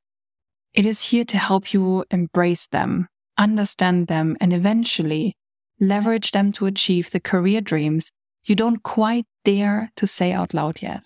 It 0.74 0.86
is 0.86 1.10
here 1.12 1.24
to 1.26 1.38
help 1.38 1.74
you 1.74 2.04
embrace 2.12 2.68
them 2.68 3.08
understand 3.40 4.08
them, 4.08 4.36
and 4.42 4.54
eventually 4.54 5.34
leverage 5.80 6.32
them 6.32 6.52
to 6.52 6.66
achieve 6.66 7.10
the 7.10 7.22
career 7.22 7.62
dreams 7.62 8.12
you 8.44 8.56
don't 8.56 8.84
quite 8.84 9.26
dare 9.46 9.92
to 9.96 10.06
say 10.06 10.34
out 10.34 10.54
loud 10.54 10.82
yet. 10.82 11.04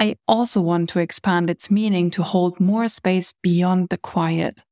I 0.00 0.16
also 0.26 0.62
want 0.62 0.88
to 0.90 0.98
expand 0.98 1.50
its 1.50 1.70
meaning 1.70 2.10
to 2.12 2.22
hold 2.22 2.58
more 2.58 2.88
space 2.88 3.34
beyond 3.42 3.90
the 3.90 3.98
quiet. 3.98 4.64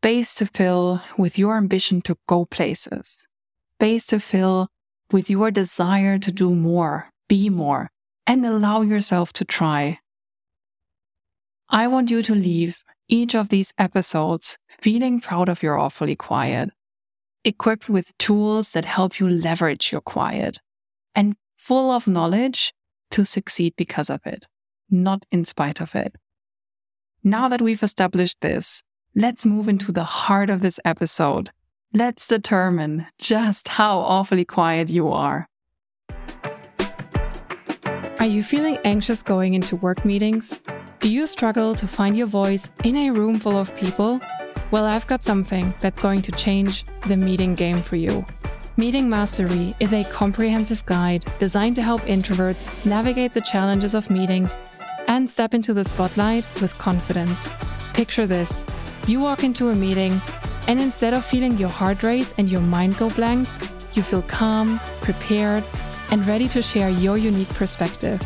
Space 0.00 0.34
to 0.34 0.46
fill 0.46 1.02
with 1.16 1.38
your 1.38 1.56
ambition 1.56 2.02
to 2.02 2.18
go 2.28 2.44
places. 2.44 3.26
Space 3.70 4.04
to 4.06 4.20
fill 4.20 4.68
with 5.10 5.30
your 5.30 5.50
desire 5.50 6.18
to 6.18 6.30
do 6.30 6.54
more, 6.54 7.08
be 7.26 7.48
more, 7.48 7.88
and 8.26 8.44
allow 8.44 8.82
yourself 8.82 9.32
to 9.32 9.46
try. 9.46 9.98
I 11.70 11.88
want 11.88 12.10
you 12.10 12.22
to 12.22 12.34
leave 12.34 12.84
each 13.08 13.34
of 13.34 13.48
these 13.48 13.72
episodes 13.78 14.58
feeling 14.68 15.22
proud 15.22 15.48
of 15.48 15.62
your 15.62 15.78
awfully 15.78 16.16
quiet, 16.16 16.68
equipped 17.44 17.88
with 17.88 18.16
tools 18.18 18.72
that 18.72 18.84
help 18.84 19.18
you 19.18 19.26
leverage 19.26 19.90
your 19.90 20.02
quiet, 20.02 20.58
and 21.14 21.34
full 21.56 21.90
of 21.90 22.06
knowledge 22.06 22.74
to 23.10 23.24
succeed 23.24 23.74
because 23.76 24.10
of 24.10 24.20
it, 24.26 24.46
not 24.90 25.24
in 25.30 25.44
spite 25.44 25.80
of 25.80 25.94
it. 25.94 26.16
Now 27.24 27.48
that 27.48 27.62
we've 27.62 27.82
established 27.82 28.40
this, 28.40 28.82
let's 29.14 29.44
move 29.44 29.68
into 29.68 29.92
the 29.92 30.04
heart 30.04 30.50
of 30.50 30.60
this 30.60 30.78
episode. 30.84 31.50
Let's 31.92 32.26
determine 32.26 33.06
just 33.18 33.68
how 33.68 33.98
awfully 33.98 34.44
quiet 34.44 34.88
you 34.88 35.08
are. 35.08 35.48
Are 38.20 38.26
you 38.26 38.42
feeling 38.42 38.78
anxious 38.84 39.22
going 39.22 39.54
into 39.54 39.76
work 39.76 40.04
meetings? 40.04 40.58
Do 41.00 41.08
you 41.08 41.26
struggle 41.26 41.74
to 41.76 41.86
find 41.86 42.16
your 42.16 42.26
voice 42.26 42.70
in 42.84 42.96
a 42.96 43.10
room 43.10 43.38
full 43.38 43.56
of 43.56 43.74
people? 43.76 44.20
Well, 44.70 44.84
I've 44.84 45.06
got 45.06 45.22
something 45.22 45.72
that's 45.80 46.00
going 46.00 46.22
to 46.22 46.32
change 46.32 46.84
the 47.06 47.16
meeting 47.16 47.54
game 47.54 47.80
for 47.80 47.96
you. 47.96 48.26
Meeting 48.78 49.10
Mastery 49.10 49.74
is 49.80 49.92
a 49.92 50.04
comprehensive 50.04 50.86
guide 50.86 51.24
designed 51.40 51.74
to 51.74 51.82
help 51.82 52.00
introverts 52.02 52.70
navigate 52.84 53.34
the 53.34 53.40
challenges 53.40 53.92
of 53.92 54.08
meetings 54.08 54.56
and 55.08 55.28
step 55.28 55.52
into 55.52 55.74
the 55.74 55.82
spotlight 55.82 56.46
with 56.60 56.78
confidence. 56.78 57.50
Picture 57.92 58.24
this 58.24 58.64
you 59.08 59.18
walk 59.18 59.42
into 59.42 59.70
a 59.70 59.74
meeting, 59.74 60.20
and 60.68 60.78
instead 60.78 61.12
of 61.12 61.24
feeling 61.24 61.58
your 61.58 61.68
heart 61.68 62.04
race 62.04 62.32
and 62.38 62.48
your 62.48 62.60
mind 62.60 62.96
go 62.98 63.10
blank, 63.10 63.48
you 63.94 64.02
feel 64.04 64.22
calm, 64.22 64.78
prepared, 65.00 65.64
and 66.12 66.24
ready 66.28 66.46
to 66.46 66.62
share 66.62 66.88
your 66.88 67.18
unique 67.18 67.52
perspective. 67.54 68.22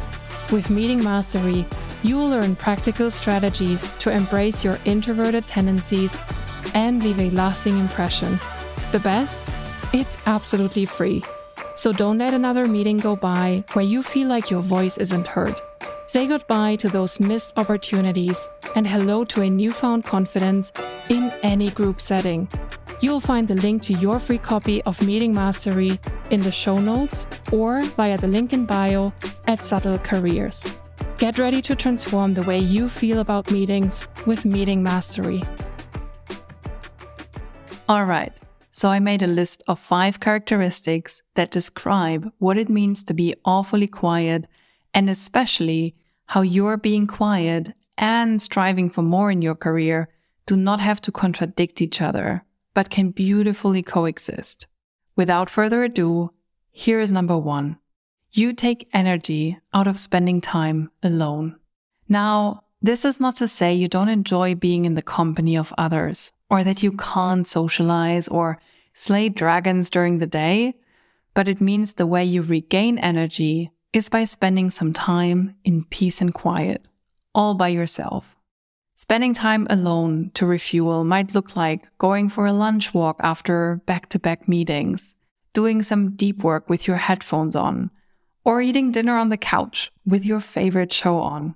With 0.52 0.68
Meeting 0.68 1.02
Mastery, 1.02 1.64
you 2.02 2.18
will 2.18 2.28
learn 2.28 2.56
practical 2.56 3.10
strategies 3.10 3.88
to 4.00 4.10
embrace 4.10 4.62
your 4.62 4.78
introverted 4.84 5.46
tendencies 5.46 6.18
and 6.74 7.02
leave 7.02 7.20
a 7.20 7.30
lasting 7.30 7.78
impression. 7.78 8.38
The 8.90 9.00
best? 9.00 9.50
It's 9.92 10.16
absolutely 10.26 10.86
free. 10.86 11.22
So 11.74 11.92
don't 11.92 12.18
let 12.18 12.32
another 12.32 12.66
meeting 12.66 12.98
go 12.98 13.14
by 13.14 13.64
where 13.74 13.84
you 13.84 14.02
feel 14.02 14.28
like 14.28 14.50
your 14.50 14.62
voice 14.62 14.96
isn't 14.96 15.26
heard. 15.26 15.60
Say 16.06 16.26
goodbye 16.26 16.76
to 16.76 16.88
those 16.88 17.20
missed 17.20 17.58
opportunities 17.58 18.50
and 18.74 18.86
hello 18.86 19.24
to 19.24 19.42
a 19.42 19.50
newfound 19.50 20.04
confidence 20.04 20.72
in 21.08 21.32
any 21.42 21.70
group 21.70 22.00
setting. 22.00 22.48
You'll 23.00 23.20
find 23.20 23.48
the 23.48 23.54
link 23.54 23.82
to 23.82 23.94
your 23.94 24.18
free 24.18 24.38
copy 24.38 24.82
of 24.82 25.02
Meeting 25.02 25.34
Mastery 25.34 25.98
in 26.30 26.40
the 26.40 26.52
show 26.52 26.78
notes 26.78 27.26
or 27.50 27.82
via 27.84 28.16
the 28.16 28.28
link 28.28 28.52
in 28.52 28.64
bio 28.64 29.12
at 29.46 29.62
Subtle 29.62 29.98
Careers. 29.98 30.74
Get 31.18 31.38
ready 31.38 31.60
to 31.62 31.76
transform 31.76 32.34
the 32.34 32.42
way 32.44 32.58
you 32.58 32.88
feel 32.88 33.18
about 33.18 33.50
meetings 33.50 34.06
with 34.26 34.44
Meeting 34.44 34.82
Mastery. 34.82 35.42
All 37.88 38.04
right. 38.04 38.32
So 38.74 38.88
I 38.88 39.00
made 39.00 39.22
a 39.22 39.26
list 39.26 39.62
of 39.68 39.78
five 39.78 40.18
characteristics 40.18 41.22
that 41.34 41.50
describe 41.50 42.32
what 42.38 42.56
it 42.56 42.70
means 42.70 43.04
to 43.04 43.14
be 43.14 43.34
awfully 43.44 43.86
quiet 43.86 44.46
and 44.94 45.10
especially 45.10 45.94
how 46.28 46.40
your 46.40 46.78
being 46.78 47.06
quiet 47.06 47.74
and 47.98 48.40
striving 48.40 48.88
for 48.88 49.02
more 49.02 49.30
in 49.30 49.42
your 49.42 49.54
career 49.54 50.08
do 50.46 50.56
not 50.56 50.80
have 50.80 51.02
to 51.02 51.12
contradict 51.12 51.82
each 51.82 52.00
other, 52.00 52.44
but 52.72 52.88
can 52.88 53.10
beautifully 53.10 53.82
coexist. 53.82 54.66
Without 55.16 55.50
further 55.50 55.84
ado, 55.84 56.32
here 56.70 56.98
is 56.98 57.12
number 57.12 57.36
one. 57.36 57.76
You 58.32 58.54
take 58.54 58.88
energy 58.94 59.58
out 59.74 59.86
of 59.86 60.00
spending 60.00 60.40
time 60.40 60.90
alone. 61.02 61.56
Now, 62.08 62.61
this 62.82 63.04
is 63.04 63.20
not 63.20 63.36
to 63.36 63.46
say 63.46 63.72
you 63.72 63.86
don't 63.86 64.08
enjoy 64.08 64.56
being 64.56 64.84
in 64.84 64.94
the 64.94 65.02
company 65.02 65.56
of 65.56 65.72
others 65.78 66.32
or 66.50 66.64
that 66.64 66.82
you 66.82 66.92
can't 66.92 67.46
socialize 67.46 68.26
or 68.26 68.60
slay 68.92 69.28
dragons 69.28 69.88
during 69.88 70.18
the 70.18 70.26
day, 70.26 70.74
but 71.32 71.46
it 71.46 71.60
means 71.60 71.92
the 71.92 72.06
way 72.06 72.24
you 72.24 72.42
regain 72.42 72.98
energy 72.98 73.70
is 73.92 74.08
by 74.08 74.24
spending 74.24 74.68
some 74.68 74.92
time 74.92 75.54
in 75.64 75.84
peace 75.84 76.20
and 76.20 76.34
quiet, 76.34 76.84
all 77.34 77.54
by 77.54 77.68
yourself. 77.68 78.36
Spending 78.96 79.32
time 79.32 79.66
alone 79.70 80.30
to 80.34 80.44
refuel 80.44 81.04
might 81.04 81.34
look 81.34 81.56
like 81.56 81.86
going 81.98 82.28
for 82.28 82.46
a 82.46 82.52
lunch 82.52 82.92
walk 82.92 83.16
after 83.20 83.80
back 83.86 84.08
to 84.08 84.18
back 84.18 84.48
meetings, 84.48 85.14
doing 85.52 85.82
some 85.82 86.16
deep 86.16 86.42
work 86.42 86.68
with 86.68 86.86
your 86.86 86.96
headphones 86.96 87.54
on, 87.54 87.90
or 88.44 88.60
eating 88.60 88.90
dinner 88.90 89.16
on 89.16 89.28
the 89.28 89.36
couch 89.36 89.92
with 90.04 90.26
your 90.26 90.40
favorite 90.40 90.92
show 90.92 91.18
on. 91.18 91.54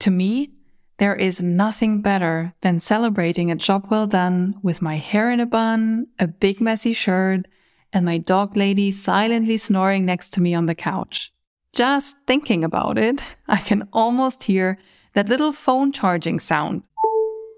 To 0.00 0.10
me, 0.10 0.52
there 0.98 1.14
is 1.14 1.42
nothing 1.42 2.00
better 2.00 2.54
than 2.62 2.78
celebrating 2.78 3.50
a 3.50 3.56
job 3.56 3.86
well 3.90 4.06
done 4.06 4.54
with 4.62 4.80
my 4.80 4.96
hair 4.96 5.30
in 5.30 5.40
a 5.40 5.46
bun, 5.46 6.06
a 6.18 6.26
big 6.26 6.60
messy 6.60 6.92
shirt, 6.92 7.46
and 7.92 8.04
my 8.04 8.18
dog 8.18 8.56
lady 8.56 8.90
silently 8.90 9.56
snoring 9.56 10.04
next 10.06 10.30
to 10.30 10.40
me 10.40 10.54
on 10.54 10.66
the 10.66 10.74
couch. 10.74 11.32
Just 11.72 12.16
thinking 12.26 12.64
about 12.64 12.96
it, 12.96 13.22
I 13.46 13.58
can 13.58 13.88
almost 13.92 14.44
hear 14.44 14.78
that 15.12 15.28
little 15.28 15.52
phone 15.52 15.92
charging 15.92 16.40
sound 16.40 16.82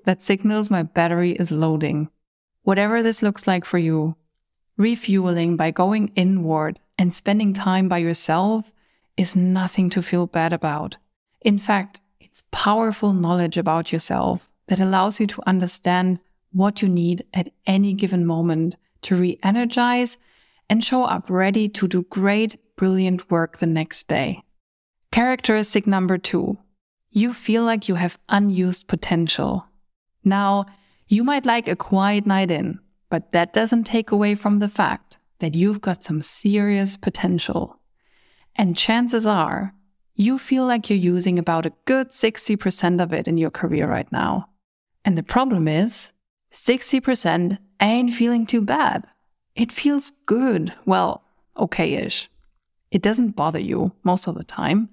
that 0.05 0.23
signals 0.23 0.71
my 0.71 0.83
battery 0.83 1.33
is 1.33 1.53
loading. 1.53 2.09
Whatever 2.63 3.03
this 3.03 3.23
looks 3.23 3.47
like 3.47 3.65
for 3.65 3.79
you, 3.79 4.17
refueling 4.77 5.57
by 5.57 5.71
going 5.71 6.09
inward 6.15 6.81
and 6.99 7.15
spending 7.15 7.53
time 7.53 7.89
by 7.89 7.99
yourself 7.99 8.73
is 9.17 9.37
nothing 9.37 9.91
to 9.91 10.03
feel 10.03 10.27
bad 10.27 10.53
about. 10.53 10.97
In 11.41 11.59
fact, 11.59 12.01
it's 12.29 12.45
powerful 12.51 13.15
knowledge 13.15 13.57
about 13.57 13.91
yourself 13.91 14.51
that 14.67 14.79
allows 14.79 15.19
you 15.19 15.27
to 15.27 15.43
understand 15.47 16.21
what 16.53 16.83
you 16.83 16.89
need 16.89 17.25
at 17.33 17.49
any 17.67 17.95
given 17.95 18.27
moment 18.27 18.77
to 19.01 19.17
re 19.17 19.39
energize 19.43 20.19
and 20.69 20.85
show 20.85 21.05
up 21.05 21.31
ready 21.31 21.71
to 21.71 21.89
do 21.89 22.03
great, 22.11 22.59
brilliant 22.77 23.31
work 23.31 23.59
the 23.59 23.67
next 23.67 24.09
day. 24.09 24.43
Characteristic 25.11 25.87
number 25.87 26.19
two 26.19 26.59
you 27.11 27.33
feel 27.33 27.65
like 27.65 27.89
you 27.89 27.95
have 27.95 28.19
unused 28.29 28.87
potential. 28.87 29.65
Now, 30.23 30.67
you 31.07 31.25
might 31.25 31.47
like 31.47 31.67
a 31.67 31.75
quiet 31.75 32.27
night 32.27 32.51
in, 32.51 32.79
but 33.09 33.33
that 33.33 33.55
doesn't 33.55 33.85
take 33.85 34.11
away 34.11 34.35
from 34.35 34.59
the 34.59 34.69
fact 34.69 35.17
that 35.39 35.55
you've 35.55 35.81
got 35.81 36.05
some 36.05 36.21
serious 36.21 36.99
potential. 36.99 37.81
And 38.55 38.77
chances 38.77 39.27
are 39.27 39.73
you 40.19 40.37
feel 40.37 40.67
like 40.67 40.91
you're 40.91 40.99
using 40.99 41.39
about 41.39 41.65
a 41.65 41.73
good 41.85 42.09
60% 42.09 43.01
of 43.01 43.13
it 43.13 43.29
in 43.29 43.39
your 43.39 43.53
career 43.53 43.89
right 43.89 44.11
now. 44.11 44.49
And 45.05 45.17
the 45.17 45.23
problem 45.23 45.69
is 45.69 46.13
60% 46.53 47.59
ain't 47.81 48.13
feeling 48.13 48.45
too 48.45 48.63
bad. 48.63 49.05
It 49.55 49.71
feels 49.71 50.11
good. 50.27 50.75
Well, 50.85 51.23
okay-ish. 51.57 52.29
It 52.91 53.01
doesn't 53.01 53.37
bother 53.37 53.61
you 53.61 53.93
most 54.03 54.27
of 54.27 54.35
the 54.35 54.43
time. 54.43 54.89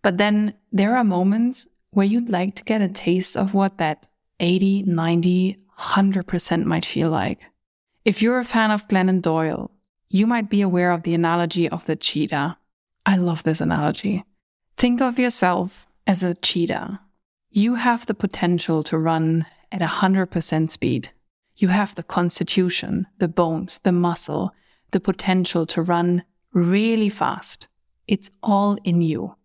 But 0.00 0.16
then 0.16 0.54
there 0.72 0.96
are 0.96 1.04
moments 1.04 1.68
where 1.90 2.06
you'd 2.06 2.30
like 2.30 2.54
to 2.54 2.64
get 2.64 2.80
a 2.80 2.88
taste 2.88 3.36
of 3.36 3.52
what 3.52 3.76
that 3.76 4.06
80, 4.40 4.84
90, 4.84 5.58
100% 5.78 6.64
might 6.64 6.86
feel 6.86 7.10
like. 7.10 7.42
If 8.06 8.22
you're 8.22 8.38
a 8.38 8.44
fan 8.44 8.70
of 8.70 8.88
Glennon 8.88 9.20
Doyle, 9.20 9.70
you 10.08 10.26
might 10.26 10.48
be 10.48 10.62
aware 10.62 10.90
of 10.90 11.02
the 11.02 11.12
analogy 11.12 11.68
of 11.68 11.84
the 11.84 11.96
cheetah. 11.96 12.56
I 13.04 13.16
love 13.16 13.42
this 13.42 13.60
analogy. 13.60 14.24
Think 14.80 15.02
of 15.02 15.18
yourself 15.18 15.86
as 16.06 16.22
a 16.22 16.32
cheetah. 16.32 17.02
You 17.50 17.74
have 17.74 18.06
the 18.06 18.14
potential 18.14 18.82
to 18.84 18.96
run 18.96 19.44
at 19.70 19.82
100% 19.82 20.70
speed. 20.70 21.10
You 21.54 21.68
have 21.68 21.94
the 21.94 22.02
constitution, 22.02 23.06
the 23.18 23.28
bones, 23.28 23.80
the 23.80 23.92
muscle, 23.92 24.54
the 24.92 24.98
potential 24.98 25.66
to 25.66 25.82
run 25.82 26.22
really 26.54 27.10
fast. 27.10 27.68
It's 28.08 28.30
all 28.42 28.78
in 28.82 29.02
you. 29.02 29.36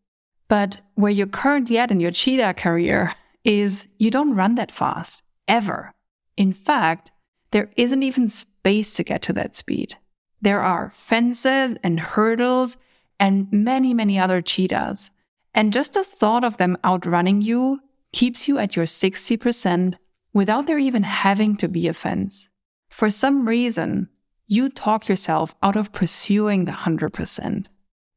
But 0.48 0.80
where 0.94 1.12
you're 1.12 1.28
currently 1.28 1.80
at 1.80 1.92
in 1.92 2.00
your 2.00 2.12
cheetah 2.12 2.54
career 2.54 3.14
is 3.44 3.90
you 3.98 4.12
don't 4.12 4.36
run 4.36 4.56
that 4.56 4.72
fast, 4.72 5.22
ever. 5.50 5.92
In 6.38 6.54
fact, 6.54 7.12
there 7.52 7.72
isn't 7.76 8.04
even 8.04 8.30
space 8.30 8.94
to 8.94 9.04
get 9.04 9.22
to 9.24 9.34
that 9.34 9.58
speed. 9.58 9.96
There 10.42 10.62
are 10.62 10.92
fences 10.92 11.76
and 11.84 12.00
hurdles 12.00 12.78
and 13.20 13.52
many, 13.52 13.94
many 13.94 14.18
other 14.18 14.42
cheetahs 14.42 15.12
and 15.56 15.74
just 15.74 15.94
the 15.94 16.04
thought 16.04 16.44
of 16.44 16.58
them 16.58 16.78
outrunning 16.86 17.42
you 17.42 17.80
keeps 18.12 18.48
you 18.48 18.60
at 18.60 18.76
your 18.76 18.86
60% 18.86 19.96
without 20.34 20.68
there 20.68 20.78
even 20.78 21.04
having 21.04 21.56
to 21.56 21.70
be 21.70 21.88
a 21.88 21.94
fence. 21.94 22.50
For 22.90 23.10
some 23.10 23.48
reason, 23.48 24.10
you 24.48 24.70
talk 24.70 25.08
yourself 25.08 25.56
out 25.64 25.78
of 25.78 25.94
pursuing 25.94 26.66
the 26.66 26.74
100%. 26.74 27.68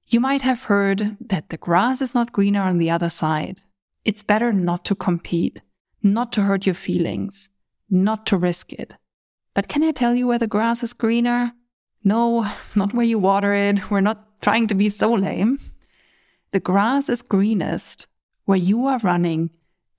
You 0.08 0.20
might 0.20 0.42
have 0.42 0.64
heard 0.64 1.16
that 1.20 1.50
the 1.50 1.56
grass 1.56 2.00
is 2.00 2.14
not 2.14 2.32
greener 2.32 2.62
on 2.62 2.78
the 2.78 2.90
other 2.90 3.08
side. 3.08 3.62
It's 4.04 4.22
better 4.22 4.52
not 4.52 4.84
to 4.86 4.94
compete, 4.94 5.60
not 6.02 6.32
to 6.32 6.42
hurt 6.42 6.66
your 6.66 6.74
feelings, 6.74 7.50
not 7.88 8.26
to 8.26 8.36
risk 8.36 8.72
it. 8.72 8.96
But 9.54 9.68
can 9.68 9.84
I 9.84 9.92
tell 9.92 10.14
you 10.14 10.26
where 10.26 10.38
the 10.38 10.46
grass 10.46 10.82
is 10.82 10.92
greener? 10.92 11.52
No, 12.02 12.50
not 12.74 12.94
where 12.94 13.06
you 13.06 13.18
water 13.18 13.52
it. 13.52 13.90
We're 13.90 14.00
not 14.00 14.40
trying 14.40 14.66
to 14.68 14.74
be 14.74 14.88
so 14.88 15.12
lame. 15.12 15.60
The 16.50 16.60
grass 16.60 17.08
is 17.08 17.20
greenest 17.20 18.06
where 18.44 18.58
you 18.58 18.86
are 18.86 18.98
running 19.00 19.50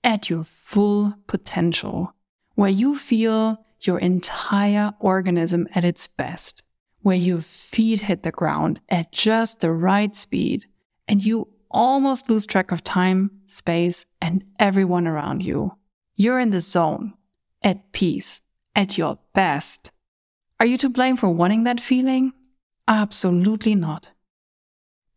at 0.02 0.28
your 0.28 0.42
full 0.42 1.14
potential, 1.28 2.14
where 2.54 2.70
you 2.70 2.96
feel 2.96 3.64
your 3.80 3.98
entire 3.98 4.92
organism 4.98 5.68
at 5.74 5.84
its 5.84 6.08
best, 6.08 6.62
where 7.02 7.16
your 7.16 7.40
feet 7.40 8.00
hit 8.00 8.24
the 8.24 8.32
ground 8.32 8.80
at 8.88 9.12
just 9.12 9.60
the 9.60 9.70
right 9.70 10.14
speed, 10.16 10.66
and 11.06 11.24
you 11.24 11.48
almost 11.70 12.28
lose 12.28 12.46
track 12.46 12.72
of 12.72 12.82
time, 12.82 13.30
space, 13.46 14.04
and 14.20 14.44
everyone 14.58 15.06
around 15.06 15.42
you. 15.42 15.76
You're 16.16 16.40
in 16.40 16.50
the 16.50 16.60
zone, 16.60 17.14
at 17.62 17.92
peace, 17.92 18.42
at 18.74 18.98
your 18.98 19.18
best. 19.34 19.92
Are 20.58 20.66
you 20.66 20.76
to 20.78 20.90
blame 20.90 21.16
for 21.16 21.30
wanting 21.30 21.64
that 21.64 21.80
feeling? 21.80 22.32
Absolutely 22.88 23.74
not. 23.74 24.10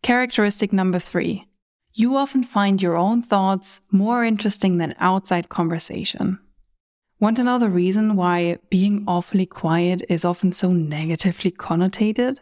Characteristic 0.03 0.73
number 0.73 0.99
three. 0.99 1.47
You 1.93 2.17
often 2.17 2.43
find 2.43 2.81
your 2.81 2.97
own 2.97 3.21
thoughts 3.21 3.79
more 3.89 4.25
interesting 4.25 4.77
than 4.77 4.95
outside 4.99 5.47
conversation. 5.47 6.39
Want 7.21 7.37
to 7.37 7.43
know 7.45 7.57
the 7.57 7.69
reason 7.69 8.17
why 8.17 8.57
being 8.69 9.05
awfully 9.07 9.45
quiet 9.45 10.03
is 10.09 10.25
often 10.25 10.51
so 10.51 10.73
negatively 10.73 11.51
connotated? 11.51 12.39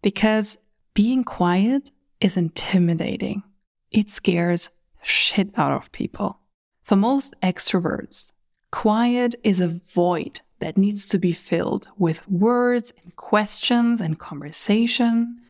Because 0.00 0.56
being 0.94 1.22
quiet 1.22 1.90
is 2.22 2.38
intimidating. 2.38 3.42
It 3.90 4.08
scares 4.08 4.70
shit 5.02 5.50
out 5.58 5.72
of 5.72 5.92
people. 5.92 6.38
For 6.82 6.96
most 6.96 7.34
extroverts, 7.42 8.32
quiet 8.70 9.34
is 9.44 9.60
a 9.60 9.68
void 9.68 10.40
that 10.60 10.78
needs 10.78 11.06
to 11.08 11.18
be 11.18 11.32
filled 11.32 11.88
with 11.98 12.26
words 12.26 12.90
and 13.04 13.14
questions 13.16 14.00
and 14.00 14.18
conversation. 14.18 15.42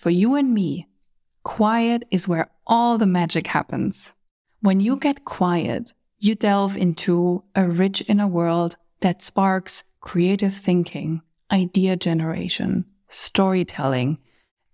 For 0.00 0.08
you 0.08 0.34
and 0.34 0.54
me, 0.54 0.88
quiet 1.44 2.06
is 2.10 2.26
where 2.26 2.50
all 2.66 2.96
the 2.96 3.04
magic 3.04 3.48
happens. 3.48 4.14
When 4.60 4.80
you 4.80 4.96
get 4.96 5.26
quiet, 5.26 5.92
you 6.18 6.34
delve 6.34 6.74
into 6.74 7.44
a 7.54 7.68
rich 7.68 8.02
inner 8.08 8.26
world 8.26 8.76
that 9.00 9.20
sparks 9.20 9.84
creative 10.00 10.54
thinking, 10.54 11.20
idea 11.52 11.96
generation, 11.96 12.86
storytelling, 13.08 14.16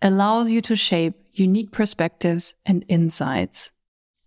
allows 0.01 0.53
you 0.53 0.61
to 0.61 0.77
shape 0.77 1.15
unique 1.33 1.73
perspectives 1.73 2.55
and 2.65 2.85
insights. 2.87 3.73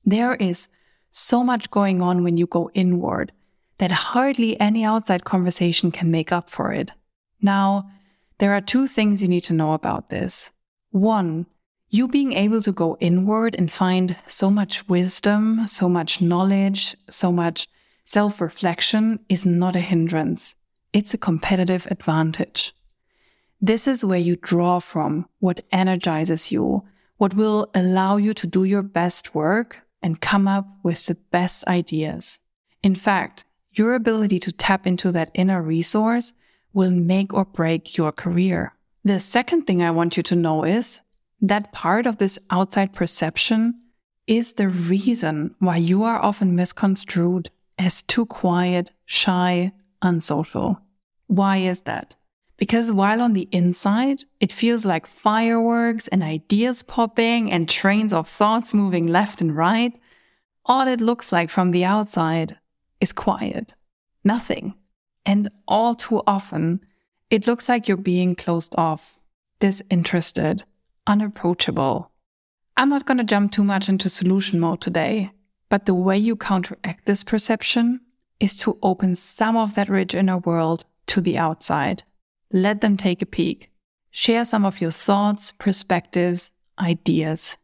There 0.03 0.35
is 0.35 0.67
so 1.11 1.45
much 1.45 1.71
going 1.71 2.01
on 2.01 2.25
when 2.25 2.35
you 2.35 2.45
go 2.45 2.69
inward 2.73 3.31
that 3.77 4.09
hardly 4.11 4.59
any 4.59 4.83
outside 4.83 5.23
conversation 5.23 5.91
can 5.91 6.11
make 6.11 6.33
up 6.33 6.49
for 6.49 6.73
it. 6.73 6.91
Now, 7.41 7.89
there 8.39 8.51
are 8.51 8.59
two 8.59 8.85
things 8.85 9.21
you 9.21 9.29
need 9.29 9.45
to 9.45 9.53
know 9.53 9.71
about 9.71 10.09
this. 10.09 10.51
One, 10.91 11.45
you 11.89 12.07
being 12.07 12.33
able 12.33 12.61
to 12.61 12.71
go 12.71 12.97
inward 12.99 13.55
and 13.55 13.71
find 13.71 14.15
so 14.27 14.49
much 14.49 14.87
wisdom, 14.87 15.67
so 15.67 15.87
much 15.87 16.21
knowledge, 16.21 16.95
so 17.09 17.31
much 17.31 17.67
self 18.05 18.41
reflection 18.41 19.19
is 19.29 19.45
not 19.45 19.75
a 19.75 19.81
hindrance. 19.81 20.55
It's 20.91 21.13
a 21.13 21.17
competitive 21.17 21.87
advantage. 21.91 22.73
This 23.61 23.87
is 23.87 24.03
where 24.03 24.19
you 24.19 24.35
draw 24.35 24.79
from 24.79 25.27
what 25.39 25.65
energizes 25.71 26.51
you, 26.51 26.83
what 27.17 27.35
will 27.35 27.69
allow 27.75 28.17
you 28.17 28.33
to 28.33 28.47
do 28.47 28.63
your 28.63 28.81
best 28.81 29.35
work 29.35 29.81
and 30.01 30.21
come 30.21 30.47
up 30.47 30.65
with 30.81 31.05
the 31.05 31.15
best 31.29 31.67
ideas. 31.67 32.39
In 32.81 32.95
fact, 32.95 33.45
your 33.73 33.93
ability 33.93 34.39
to 34.39 34.51
tap 34.51 34.87
into 34.87 35.11
that 35.11 35.29
inner 35.33 35.61
resource 35.61 36.33
will 36.73 36.91
make 36.91 37.33
or 37.33 37.45
break 37.45 37.97
your 37.97 38.11
career. 38.11 38.73
The 39.03 39.19
second 39.19 39.63
thing 39.63 39.81
I 39.81 39.91
want 39.91 40.17
you 40.17 40.23
to 40.23 40.35
know 40.35 40.63
is 40.63 41.01
that 41.41 41.71
part 41.71 42.05
of 42.05 42.17
this 42.17 42.37
outside 42.49 42.93
perception 42.93 43.79
is 44.27 44.53
the 44.53 44.67
reason 44.67 45.55
why 45.59 45.77
you 45.77 46.03
are 46.03 46.21
often 46.21 46.55
misconstrued 46.55 47.49
as 47.77 48.01
too 48.01 48.25
quiet, 48.25 48.91
shy, 49.05 49.71
unsocial. 50.01 50.81
Why 51.27 51.57
is 51.57 51.81
that? 51.81 52.15
Because 52.57 52.91
while 52.91 53.21
on 53.21 53.31
the 53.31 53.47
inside, 53.53 54.25
it 54.41 54.51
feels 54.51 54.85
like 54.85 55.07
fireworks 55.07 56.09
and 56.09 56.21
ideas 56.21 56.83
popping 56.83 57.49
and 57.49 57.69
trains 57.69 58.11
of 58.11 58.27
thoughts 58.27 58.73
moving 58.73 59.07
left 59.07 59.39
and 59.39 59.55
right, 59.55 59.97
all 60.65 60.85
it 60.87 60.99
looks 60.99 61.31
like 61.31 61.49
from 61.49 61.71
the 61.71 61.85
outside 61.85 62.57
is 62.99 63.13
quiet, 63.13 63.75
nothing. 64.25 64.73
And 65.25 65.47
all 65.67 65.95
too 65.95 66.21
often, 66.27 66.81
it 67.29 67.45
looks 67.45 67.69
like 67.69 67.87
you're 67.87 67.97
being 67.97 68.35
closed 68.35 68.73
off, 68.77 69.19
disinterested, 69.59 70.63
unapproachable. 71.05 72.11
I'm 72.75 72.89
not 72.89 73.05
going 73.05 73.17
to 73.17 73.23
jump 73.23 73.51
too 73.51 73.63
much 73.63 73.89
into 73.89 74.09
solution 74.09 74.59
mode 74.59 74.81
today, 74.81 75.31
but 75.69 75.85
the 75.85 75.93
way 75.93 76.17
you 76.17 76.35
counteract 76.35 77.05
this 77.05 77.23
perception 77.23 78.01
is 78.39 78.55
to 78.57 78.79
open 78.81 79.15
some 79.15 79.57
of 79.57 79.75
that 79.75 79.89
rich 79.89 80.15
inner 80.15 80.37
world 80.37 80.85
to 81.07 81.21
the 81.21 81.37
outside. 81.37 82.03
Let 82.51 82.81
them 82.81 82.97
take 82.97 83.21
a 83.21 83.25
peek. 83.25 83.69
Share 84.11 84.45
some 84.45 84.65
of 84.65 84.81
your 84.81 84.91
thoughts, 84.91 85.51
perspectives, 85.51 86.51
ideas. 86.79 87.57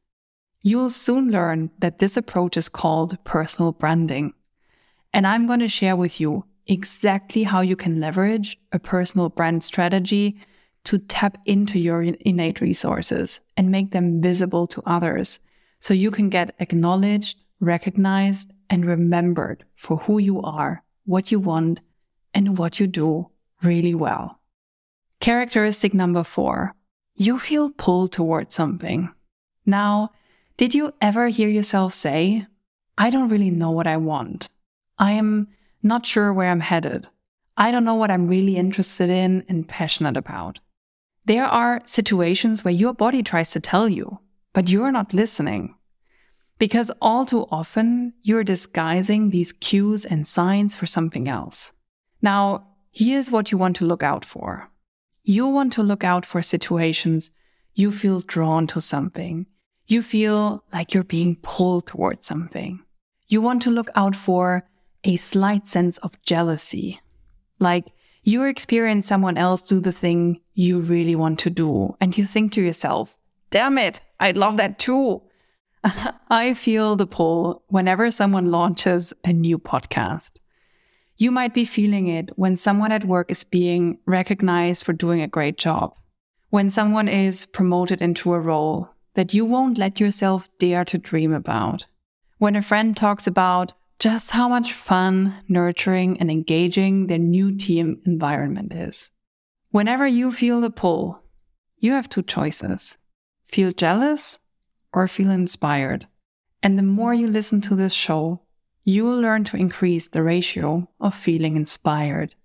You'll 0.62 0.92
soon 0.92 1.32
learn 1.32 1.72
that 1.80 2.00
this 2.00 2.18
approach 2.18 2.58
is 2.58 2.70
called 2.70 3.24
personal 3.24 3.72
branding. 3.72 4.34
And 5.14 5.26
I'm 5.26 5.48
going 5.48 5.62
to 5.62 5.68
share 5.68 5.96
with 5.96 6.20
you 6.20 6.46
exactly 6.68 7.44
how 7.44 7.62
you 7.62 7.76
can 7.76 8.00
leverage 8.00 8.60
a 8.72 8.80
personal 8.80 9.30
brand 9.30 9.64
strategy 9.64 10.38
to 10.86 11.00
tap 11.00 11.38
into 11.46 11.80
your 11.80 12.02
innate 12.02 12.62
resources 12.62 13.42
and 13.58 13.72
make 13.72 13.92
them 13.92 14.22
visible 14.22 14.68
to 14.68 14.84
others 14.86 15.40
so 15.80 15.94
you 15.94 16.12
can 16.12 16.30
get 16.30 16.56
acknowledged, 16.60 17.38
recognized, 17.60 18.52
and 18.70 18.86
remembered 18.86 19.64
for 19.76 19.98
who 19.98 20.18
you 20.18 20.42
are, 20.42 20.84
what 21.06 21.32
you 21.32 21.40
want, 21.40 21.82
and 22.34 22.58
what 22.58 22.80
you 22.80 22.88
do 22.88 23.30
really 23.62 23.96
well. 23.96 24.40
Characteristic 25.20 25.94
number 25.94 26.24
four, 26.24 26.76
you 27.16 27.40
feel 27.40 27.72
pulled 27.72 28.12
towards 28.12 28.54
something. 28.54 29.12
Now, 29.66 30.12
did 30.58 30.76
you 30.76 30.94
ever 31.02 31.28
hear 31.28 31.50
yourself 31.50 31.94
say, 31.94 32.46
I 32.98 33.10
don't 33.10 33.30
really 33.30 33.52
know 33.52 33.72
what 33.72 33.88
I 33.88 33.98
want? 33.98 34.50
I 34.98 35.14
am 35.14 35.48
not 35.86 36.06
sure 36.06 36.34
where 36.34 36.50
I'm 36.50 36.62
headed. 36.62 37.08
I 37.56 37.72
don't 37.72 37.86
know 37.86 37.96
what 37.96 38.12
I'm 38.12 38.28
really 38.28 38.58
interested 38.58 39.10
in 39.10 39.46
and 39.48 39.68
passionate 39.68 40.18
about. 40.18 40.60
There 41.26 41.46
are 41.46 41.82
situations 41.86 42.66
where 42.66 42.74
your 42.74 42.94
body 42.94 43.24
tries 43.24 43.52
to 43.52 43.60
tell 43.60 43.88
you, 43.88 44.20
but 44.54 44.70
you're 44.70 44.92
not 44.92 45.14
listening. 45.14 45.76
Because 46.58 46.92
all 47.02 47.26
too 47.26 47.48
often, 47.52 48.14
you're 48.22 48.44
disguising 48.44 49.30
these 49.30 49.54
cues 49.54 50.06
and 50.06 50.26
signs 50.26 50.76
for 50.76 50.86
something 50.86 51.28
else. 51.28 51.74
Now, 52.22 52.68
here's 52.92 53.32
what 53.32 53.52
you 53.52 53.58
want 53.58 53.76
to 53.78 53.86
look 53.86 54.04
out 54.04 54.26
for. 54.26 54.70
You 55.24 55.48
want 55.48 55.74
to 55.74 55.84
look 55.84 56.04
out 56.04 56.26
for 56.26 56.42
situations 56.42 57.32
you 57.74 57.92
feel 57.92 58.22
drawn 58.22 58.68
to 58.68 58.80
something. 58.80 59.48
You 59.86 60.02
feel 60.02 60.64
like 60.74 60.94
you're 60.94 61.04
being 61.04 61.36
pulled 61.42 61.88
towards 61.88 62.26
something. 62.26 62.84
You 63.28 63.42
want 63.42 63.62
to 63.64 63.72
look 63.72 63.90
out 63.96 64.16
for 64.16 64.68
a 65.06 65.16
slight 65.16 65.68
sense 65.68 65.98
of 66.00 66.22
jealousy. 66.24 67.00
Like 67.60 67.94
you 68.24 68.44
experience 68.44 69.06
someone 69.06 69.38
else 69.38 69.62
do 69.62 69.80
the 69.80 69.92
thing 69.92 70.42
you 70.56 70.82
really 70.82 71.16
want 71.16 71.40
to 71.40 71.50
do, 71.50 71.96
and 72.02 72.18
you 72.18 72.26
think 72.26 72.52
to 72.54 72.62
yourself, 72.62 73.16
damn 73.52 73.78
it, 73.78 74.02
I'd 74.20 74.36
love 74.36 74.58
that 74.58 74.80
too. 74.80 75.22
I 76.30 76.56
feel 76.56 76.96
the 76.96 77.06
pull 77.06 77.64
whenever 77.68 78.10
someone 78.10 78.52
launches 78.52 79.14
a 79.24 79.32
new 79.32 79.60
podcast. 79.60 80.40
You 81.18 81.32
might 81.32 81.54
be 81.54 81.66
feeling 81.66 82.08
it 82.08 82.32
when 82.36 82.58
someone 82.58 82.92
at 82.92 83.06
work 83.06 83.32
is 83.32 83.44
being 83.44 84.00
recognized 84.06 84.84
for 84.84 84.92
doing 84.92 85.22
a 85.22 85.28
great 85.28 85.58
job, 85.58 85.96
when 86.50 86.70
someone 86.70 87.08
is 87.08 87.46
promoted 87.46 88.02
into 88.02 88.34
a 88.34 88.40
role 88.40 88.90
that 89.14 89.34
you 89.34 89.46
won't 89.46 89.78
let 89.78 90.00
yourself 90.00 90.50
dare 90.58 90.84
to 90.86 90.98
dream 90.98 91.32
about, 91.32 91.86
when 92.40 92.56
a 92.56 92.62
friend 92.62 92.98
talks 92.98 93.28
about 93.28 93.74
just 94.00 94.32
how 94.32 94.48
much 94.48 94.74
fun, 94.74 95.36
nurturing, 95.48 96.20
and 96.20 96.30
engaging 96.30 97.08
their 97.08 97.18
new 97.18 97.56
team 97.56 98.02
environment 98.06 98.74
is. 98.74 99.12
Whenever 99.72 100.06
you 100.08 100.32
feel 100.32 100.62
the 100.62 100.70
pull, 100.70 101.22
you 101.78 101.94
have 101.94 102.10
two 102.10 102.24
choices 102.24 102.98
feel 103.44 103.72
jealous 103.72 104.40
or 104.92 105.08
feel 105.08 105.30
inspired. 105.30 106.08
And 106.64 106.78
the 106.78 106.84
more 106.84 107.14
you 107.14 107.28
listen 107.28 107.62
to 107.62 107.76
this 107.76 107.94
show, 107.94 108.42
you 108.84 109.06
will 109.06 109.20
learn 109.20 109.44
to 109.46 109.58
increase 109.58 110.08
the 110.08 110.24
ratio 110.24 110.90
of 111.00 111.14
feeling 111.16 111.56
inspired. 111.56 112.36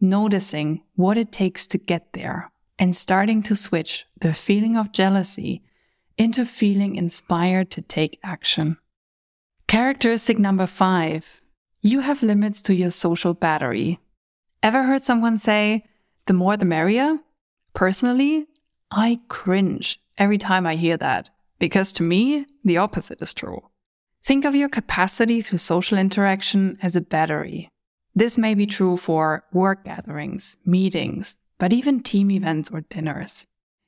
noticing 0.00 0.82
what 0.94 1.16
it 1.16 1.32
takes 1.32 1.66
to 1.68 1.78
get 1.78 2.12
there 2.12 2.52
and 2.78 2.94
starting 2.94 3.42
to 3.42 3.56
switch 3.56 4.06
the 4.20 4.34
feeling 4.34 4.76
of 4.76 4.92
jealousy 4.92 5.62
into 6.16 6.44
feeling 6.44 6.96
inspired 6.96 7.70
to 7.70 7.82
take 7.82 8.18
action. 8.22 8.76
Characteristic 9.74 10.38
number 10.38 10.66
five 10.66 11.42
you 11.82 11.98
have 11.98 12.22
limits 12.22 12.62
to 12.62 12.76
your 12.76 12.92
social 12.92 13.34
battery. 13.34 13.98
Ever 14.62 14.84
heard 14.84 15.02
someone 15.02 15.36
say, 15.36 15.82
the 16.26 16.32
more 16.32 16.56
the 16.56 16.64
merrier? 16.64 17.18
Personally, 17.72 18.46
I 18.92 19.18
cringe 19.26 19.98
every 20.16 20.38
time 20.38 20.64
I 20.64 20.76
hear 20.76 20.96
that 20.98 21.30
because 21.58 21.90
to 21.94 22.04
me, 22.04 22.46
the 22.64 22.76
opposite 22.76 23.20
is 23.20 23.34
true. 23.34 23.62
Think 24.22 24.44
of 24.44 24.54
your 24.54 24.68
capacity 24.68 25.42
to 25.42 25.58
social 25.58 25.98
interaction 25.98 26.78
as 26.80 26.94
a 26.94 27.00
battery. 27.00 27.68
This 28.14 28.38
may 28.38 28.54
be 28.54 28.66
true 28.66 28.96
for 28.96 29.42
work 29.52 29.86
gatherings, 29.86 30.56
meetings, 30.64 31.40
but 31.58 31.72
even 31.72 32.00
team 32.00 32.30
events 32.30 32.70
or 32.70 32.82
dinners. 32.82 33.44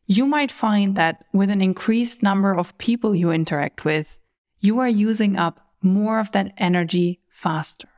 You 0.09 0.27
might 0.27 0.51
find 0.51 0.97
that 0.97 1.25
with 1.33 1.49
an 1.49 1.63
increased 1.63 2.25
number 2.25 2.57
of 2.57 2.77
people 2.77 3.15
you 3.15 3.31
interact 3.31 3.85
with, 3.85 4.19
you 4.59 4.81
are 4.81 4.89
using 4.89 5.37
up 5.37 5.61
more 5.83 6.19
of 6.19 6.33
that 6.33 6.53
energy 6.57 7.21
faster. 7.29 7.89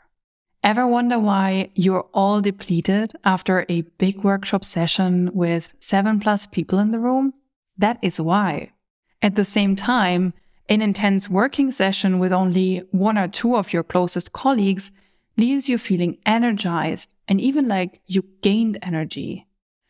Ever 0.62 0.86
wonder 0.86 1.18
why 1.18 1.70
you're 1.74 2.08
all 2.12 2.40
depleted 2.40 3.12
after 3.24 3.64
a 3.68 3.82
big 3.98 4.24
workshop 4.24 4.64
session 4.64 5.30
with 5.32 5.72
seven 5.78 6.18
plus 6.18 6.46
people 6.46 6.78
in 6.78 6.90
the 6.90 6.98
room? 6.98 7.32
That 7.76 7.98
is 8.02 8.20
why. 8.20 8.72
At 9.22 9.36
the 9.36 9.44
same 9.44 9.76
time, 9.76 10.32
an 10.68 10.82
intense 10.82 11.30
working 11.30 11.70
session 11.70 12.18
with 12.18 12.32
only 12.32 12.82
one 12.90 13.16
or 13.16 13.28
two 13.28 13.56
of 13.56 13.72
your 13.72 13.82
closest 13.82 14.32
colleagues 14.32 14.92
leaves 15.36 15.68
you 15.68 15.78
feeling 15.78 16.18
energized 16.26 17.14
and 17.28 17.40
even 17.40 17.68
like 17.68 18.00
you 18.06 18.24
gained 18.42 18.78
energy. 18.82 19.46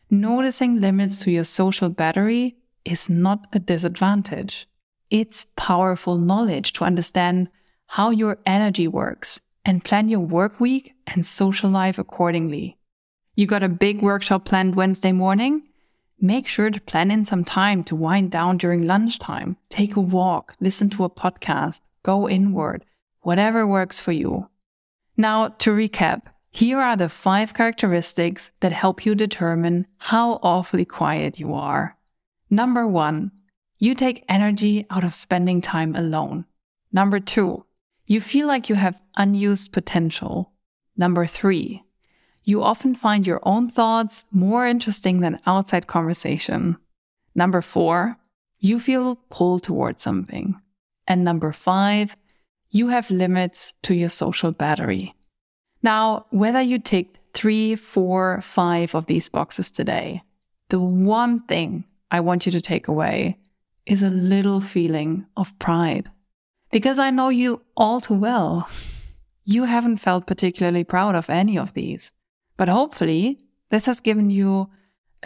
Noticing 0.09 0.79
limits 0.79 1.23
to 1.23 1.31
your 1.31 1.43
social 1.43 1.89
battery 1.89 2.55
is 2.85 3.09
not 3.09 3.47
a 3.51 3.59
disadvantage. 3.59 4.67
It's 5.09 5.47
powerful 5.55 6.17
knowledge 6.17 6.73
to 6.73 6.85
understand 6.85 7.49
how 7.93 8.11
your 8.11 8.37
energy 8.45 8.87
works 8.87 9.41
and 9.65 9.83
plan 9.83 10.09
your 10.09 10.19
work 10.19 10.59
week 10.59 10.93
and 11.07 11.25
social 11.25 11.71
life 11.71 11.97
accordingly. 11.97 12.77
You 13.33 13.47
got 13.47 13.63
a 13.63 13.67
big 13.67 14.03
workshop 14.03 14.45
planned 14.45 14.75
Wednesday 14.75 15.11
morning? 15.11 15.63
Make 16.21 16.47
sure 16.47 16.69
to 16.69 16.79
plan 16.81 17.09
in 17.09 17.25
some 17.25 17.43
time 17.43 17.83
to 17.85 17.95
wind 17.95 18.29
down 18.29 18.57
during 18.57 18.85
lunchtime, 18.85 19.57
take 19.69 19.95
a 19.95 20.01
walk, 20.01 20.55
listen 20.59 20.91
to 20.91 21.03
a 21.03 21.09
podcast, 21.09 21.81
go 22.03 22.29
inward, 22.29 22.85
whatever 23.21 23.65
works 23.65 23.99
for 23.99 24.11
you. 24.11 24.49
Now, 25.17 25.47
to 25.47 25.71
recap, 25.71 26.21
here 26.51 26.79
are 26.79 26.95
the 26.95 27.09
five 27.09 27.55
characteristics 27.55 28.51
that 28.59 28.71
help 28.71 29.03
you 29.03 29.15
determine 29.15 29.87
how 29.97 30.33
awfully 30.43 30.85
quiet 30.85 31.39
you 31.39 31.55
are. 31.55 31.97
Number 32.51 32.85
one, 32.85 33.31
you 33.79 33.95
take 33.95 34.25
energy 34.29 34.85
out 34.91 35.03
of 35.03 35.15
spending 35.15 35.59
time 35.59 35.95
alone. 35.95 36.45
Number 36.91 37.19
two, 37.19 37.65
you 38.09 38.19
feel 38.19 38.47
like 38.47 38.69
you 38.69 38.75
have 38.75 39.01
unused 39.17 39.71
potential. 39.71 40.51
Number 40.97 41.27
three, 41.27 41.83
you 42.43 42.63
often 42.63 42.95
find 42.95 43.25
your 43.25 43.39
own 43.43 43.69
thoughts 43.69 44.23
more 44.31 44.65
interesting 44.65 45.19
than 45.19 45.39
outside 45.45 45.85
conversation. 45.85 46.77
Number 47.35 47.61
four, 47.61 48.17
you 48.57 48.79
feel 48.79 49.17
pulled 49.29 49.61
towards 49.61 50.01
something. 50.01 50.59
And 51.07 51.23
number 51.23 51.53
five, 51.53 52.17
you 52.71 52.87
have 52.87 53.11
limits 53.11 53.73
to 53.83 53.93
your 53.93 54.09
social 54.09 54.51
battery. 54.51 55.13
Now, 55.83 56.25
whether 56.31 56.61
you 56.61 56.79
ticked 56.79 57.19
three, 57.35 57.75
four, 57.75 58.41
five 58.41 58.95
of 58.95 59.05
these 59.05 59.29
boxes 59.29 59.69
today, 59.69 60.23
the 60.69 60.79
one 60.79 61.41
thing 61.41 61.85
I 62.09 62.21
want 62.21 62.47
you 62.47 62.51
to 62.53 62.61
take 62.61 62.87
away 62.87 63.37
is 63.85 64.01
a 64.01 64.09
little 64.09 64.61
feeling 64.61 65.27
of 65.37 65.57
pride. 65.59 66.09
Because 66.71 66.99
I 66.99 67.09
know 67.09 67.29
you 67.29 67.61
all 67.75 67.99
too 67.99 68.13
well. 68.13 68.69
You 69.43 69.63
haven't 69.63 69.97
felt 69.97 70.27
particularly 70.27 70.83
proud 70.83 71.15
of 71.15 71.29
any 71.29 71.57
of 71.57 71.73
these. 71.73 72.13
But 72.57 72.69
hopefully, 72.69 73.39
this 73.71 73.85
has 73.87 73.99
given 73.99 74.29
you 74.29 74.69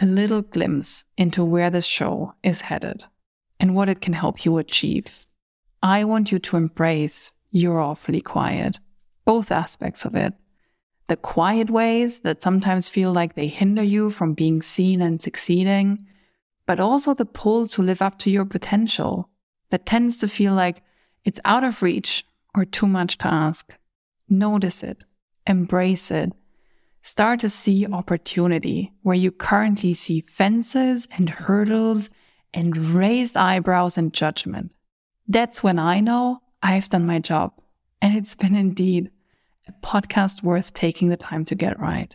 a 0.00 0.06
little 0.06 0.42
glimpse 0.42 1.04
into 1.16 1.44
where 1.44 1.70
this 1.70 1.86
show 1.86 2.34
is 2.42 2.62
headed 2.62 3.04
and 3.60 3.74
what 3.74 3.88
it 3.88 4.00
can 4.00 4.14
help 4.14 4.44
you 4.44 4.56
achieve. 4.58 5.26
I 5.82 6.04
want 6.04 6.32
you 6.32 6.38
to 6.38 6.56
embrace 6.56 7.34
your 7.50 7.80
awfully 7.80 8.20
quiet, 8.20 8.80
both 9.24 9.52
aspects 9.52 10.04
of 10.04 10.14
it. 10.14 10.34
The 11.08 11.16
quiet 11.16 11.68
ways 11.68 12.20
that 12.20 12.40
sometimes 12.40 12.88
feel 12.88 13.12
like 13.12 13.34
they 13.34 13.48
hinder 13.48 13.82
you 13.82 14.10
from 14.10 14.32
being 14.32 14.62
seen 14.62 15.02
and 15.02 15.20
succeeding, 15.20 16.06
but 16.66 16.80
also 16.80 17.12
the 17.12 17.26
pull 17.26 17.68
to 17.68 17.82
live 17.82 18.00
up 18.00 18.18
to 18.20 18.30
your 18.30 18.46
potential 18.46 19.28
that 19.70 19.84
tends 19.84 20.18
to 20.18 20.28
feel 20.28 20.54
like 20.54 20.82
it's 21.24 21.40
out 21.44 21.64
of 21.64 21.82
reach 21.82 22.24
or 22.54 22.64
too 22.64 22.86
much 22.86 23.18
to 23.18 23.28
ask. 23.28 23.76
Notice 24.28 24.82
it, 24.82 25.04
embrace 25.46 26.10
it, 26.10 26.32
start 27.02 27.40
to 27.40 27.48
see 27.48 27.86
opportunity 27.86 28.92
where 29.02 29.16
you 29.16 29.30
currently 29.30 29.94
see 29.94 30.20
fences 30.20 31.06
and 31.16 31.28
hurdles 31.28 32.10
and 32.52 32.76
raised 32.76 33.36
eyebrows 33.36 33.98
and 33.98 34.14
judgment. 34.14 34.74
That's 35.26 35.62
when 35.62 35.78
I 35.78 36.00
know 36.00 36.40
I've 36.62 36.88
done 36.88 37.06
my 37.06 37.18
job. 37.18 37.52
And 38.00 38.16
it's 38.16 38.34
been 38.34 38.54
indeed 38.54 39.10
a 39.66 39.72
podcast 39.86 40.42
worth 40.42 40.74
taking 40.74 41.08
the 41.08 41.16
time 41.16 41.44
to 41.46 41.54
get 41.54 41.80
right. 41.80 42.14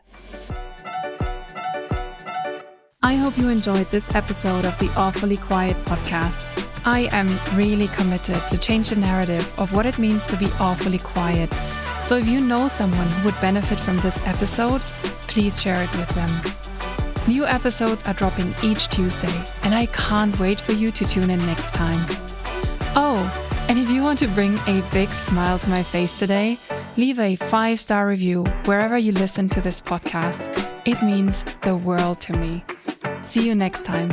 I 3.01 3.15
hope 3.15 3.38
you 3.38 3.47
enjoyed 3.47 3.89
this 3.91 4.13
episode 4.13 4.65
of 4.65 4.77
the 4.77 4.91
Awfully 4.97 5.38
Quiet 5.38 5.77
podcast. 5.85 6.45
I 6.85 7.07
am 7.13 7.29
really 7.57 7.88
committed 7.88 8.45
to 8.47 8.57
change 8.57 8.89
the 8.89 8.97
narrative 8.97 9.57
of 9.57 9.71
what 9.71 9.85
it 9.85 9.97
means 9.97 10.25
to 10.25 10.35
be 10.35 10.51
awfully 10.59 10.97
quiet. 10.97 11.49
So 12.03 12.17
if 12.17 12.27
you 12.27 12.41
know 12.41 12.67
someone 12.67 13.07
who 13.07 13.27
would 13.27 13.39
benefit 13.39 13.79
from 13.79 13.99
this 13.99 14.19
episode, 14.25 14.81
please 15.29 15.62
share 15.62 15.81
it 15.81 15.95
with 15.95 16.09
them. 16.09 16.29
New 17.25 17.45
episodes 17.45 18.05
are 18.05 18.13
dropping 18.13 18.53
each 18.62 18.89
Tuesday, 18.89 19.45
and 19.63 19.73
I 19.73 19.85
can't 19.85 20.38
wait 20.38 20.59
for 20.59 20.73
you 20.73 20.91
to 20.91 21.05
tune 21.05 21.29
in 21.29 21.39
next 21.45 21.73
time. 21.73 22.05
Oh, 22.97 23.31
and 23.69 23.79
if 23.79 23.89
you 23.89 24.03
want 24.03 24.19
to 24.19 24.27
bring 24.27 24.57
a 24.67 24.83
big 24.91 25.09
smile 25.12 25.57
to 25.59 25.69
my 25.69 25.83
face 25.83 26.19
today, 26.19 26.59
leave 26.97 27.17
a 27.17 27.38
five 27.38 27.79
star 27.79 28.09
review 28.09 28.43
wherever 28.65 28.97
you 28.97 29.13
listen 29.13 29.47
to 29.49 29.62
this 29.62 29.79
podcast. 29.79 30.49
It 30.85 31.01
means 31.01 31.45
the 31.62 31.77
world 31.77 32.19
to 32.21 32.33
me. 32.38 32.65
See 33.29 33.45
you 33.45 33.53
next 33.53 33.85
time. 33.85 34.09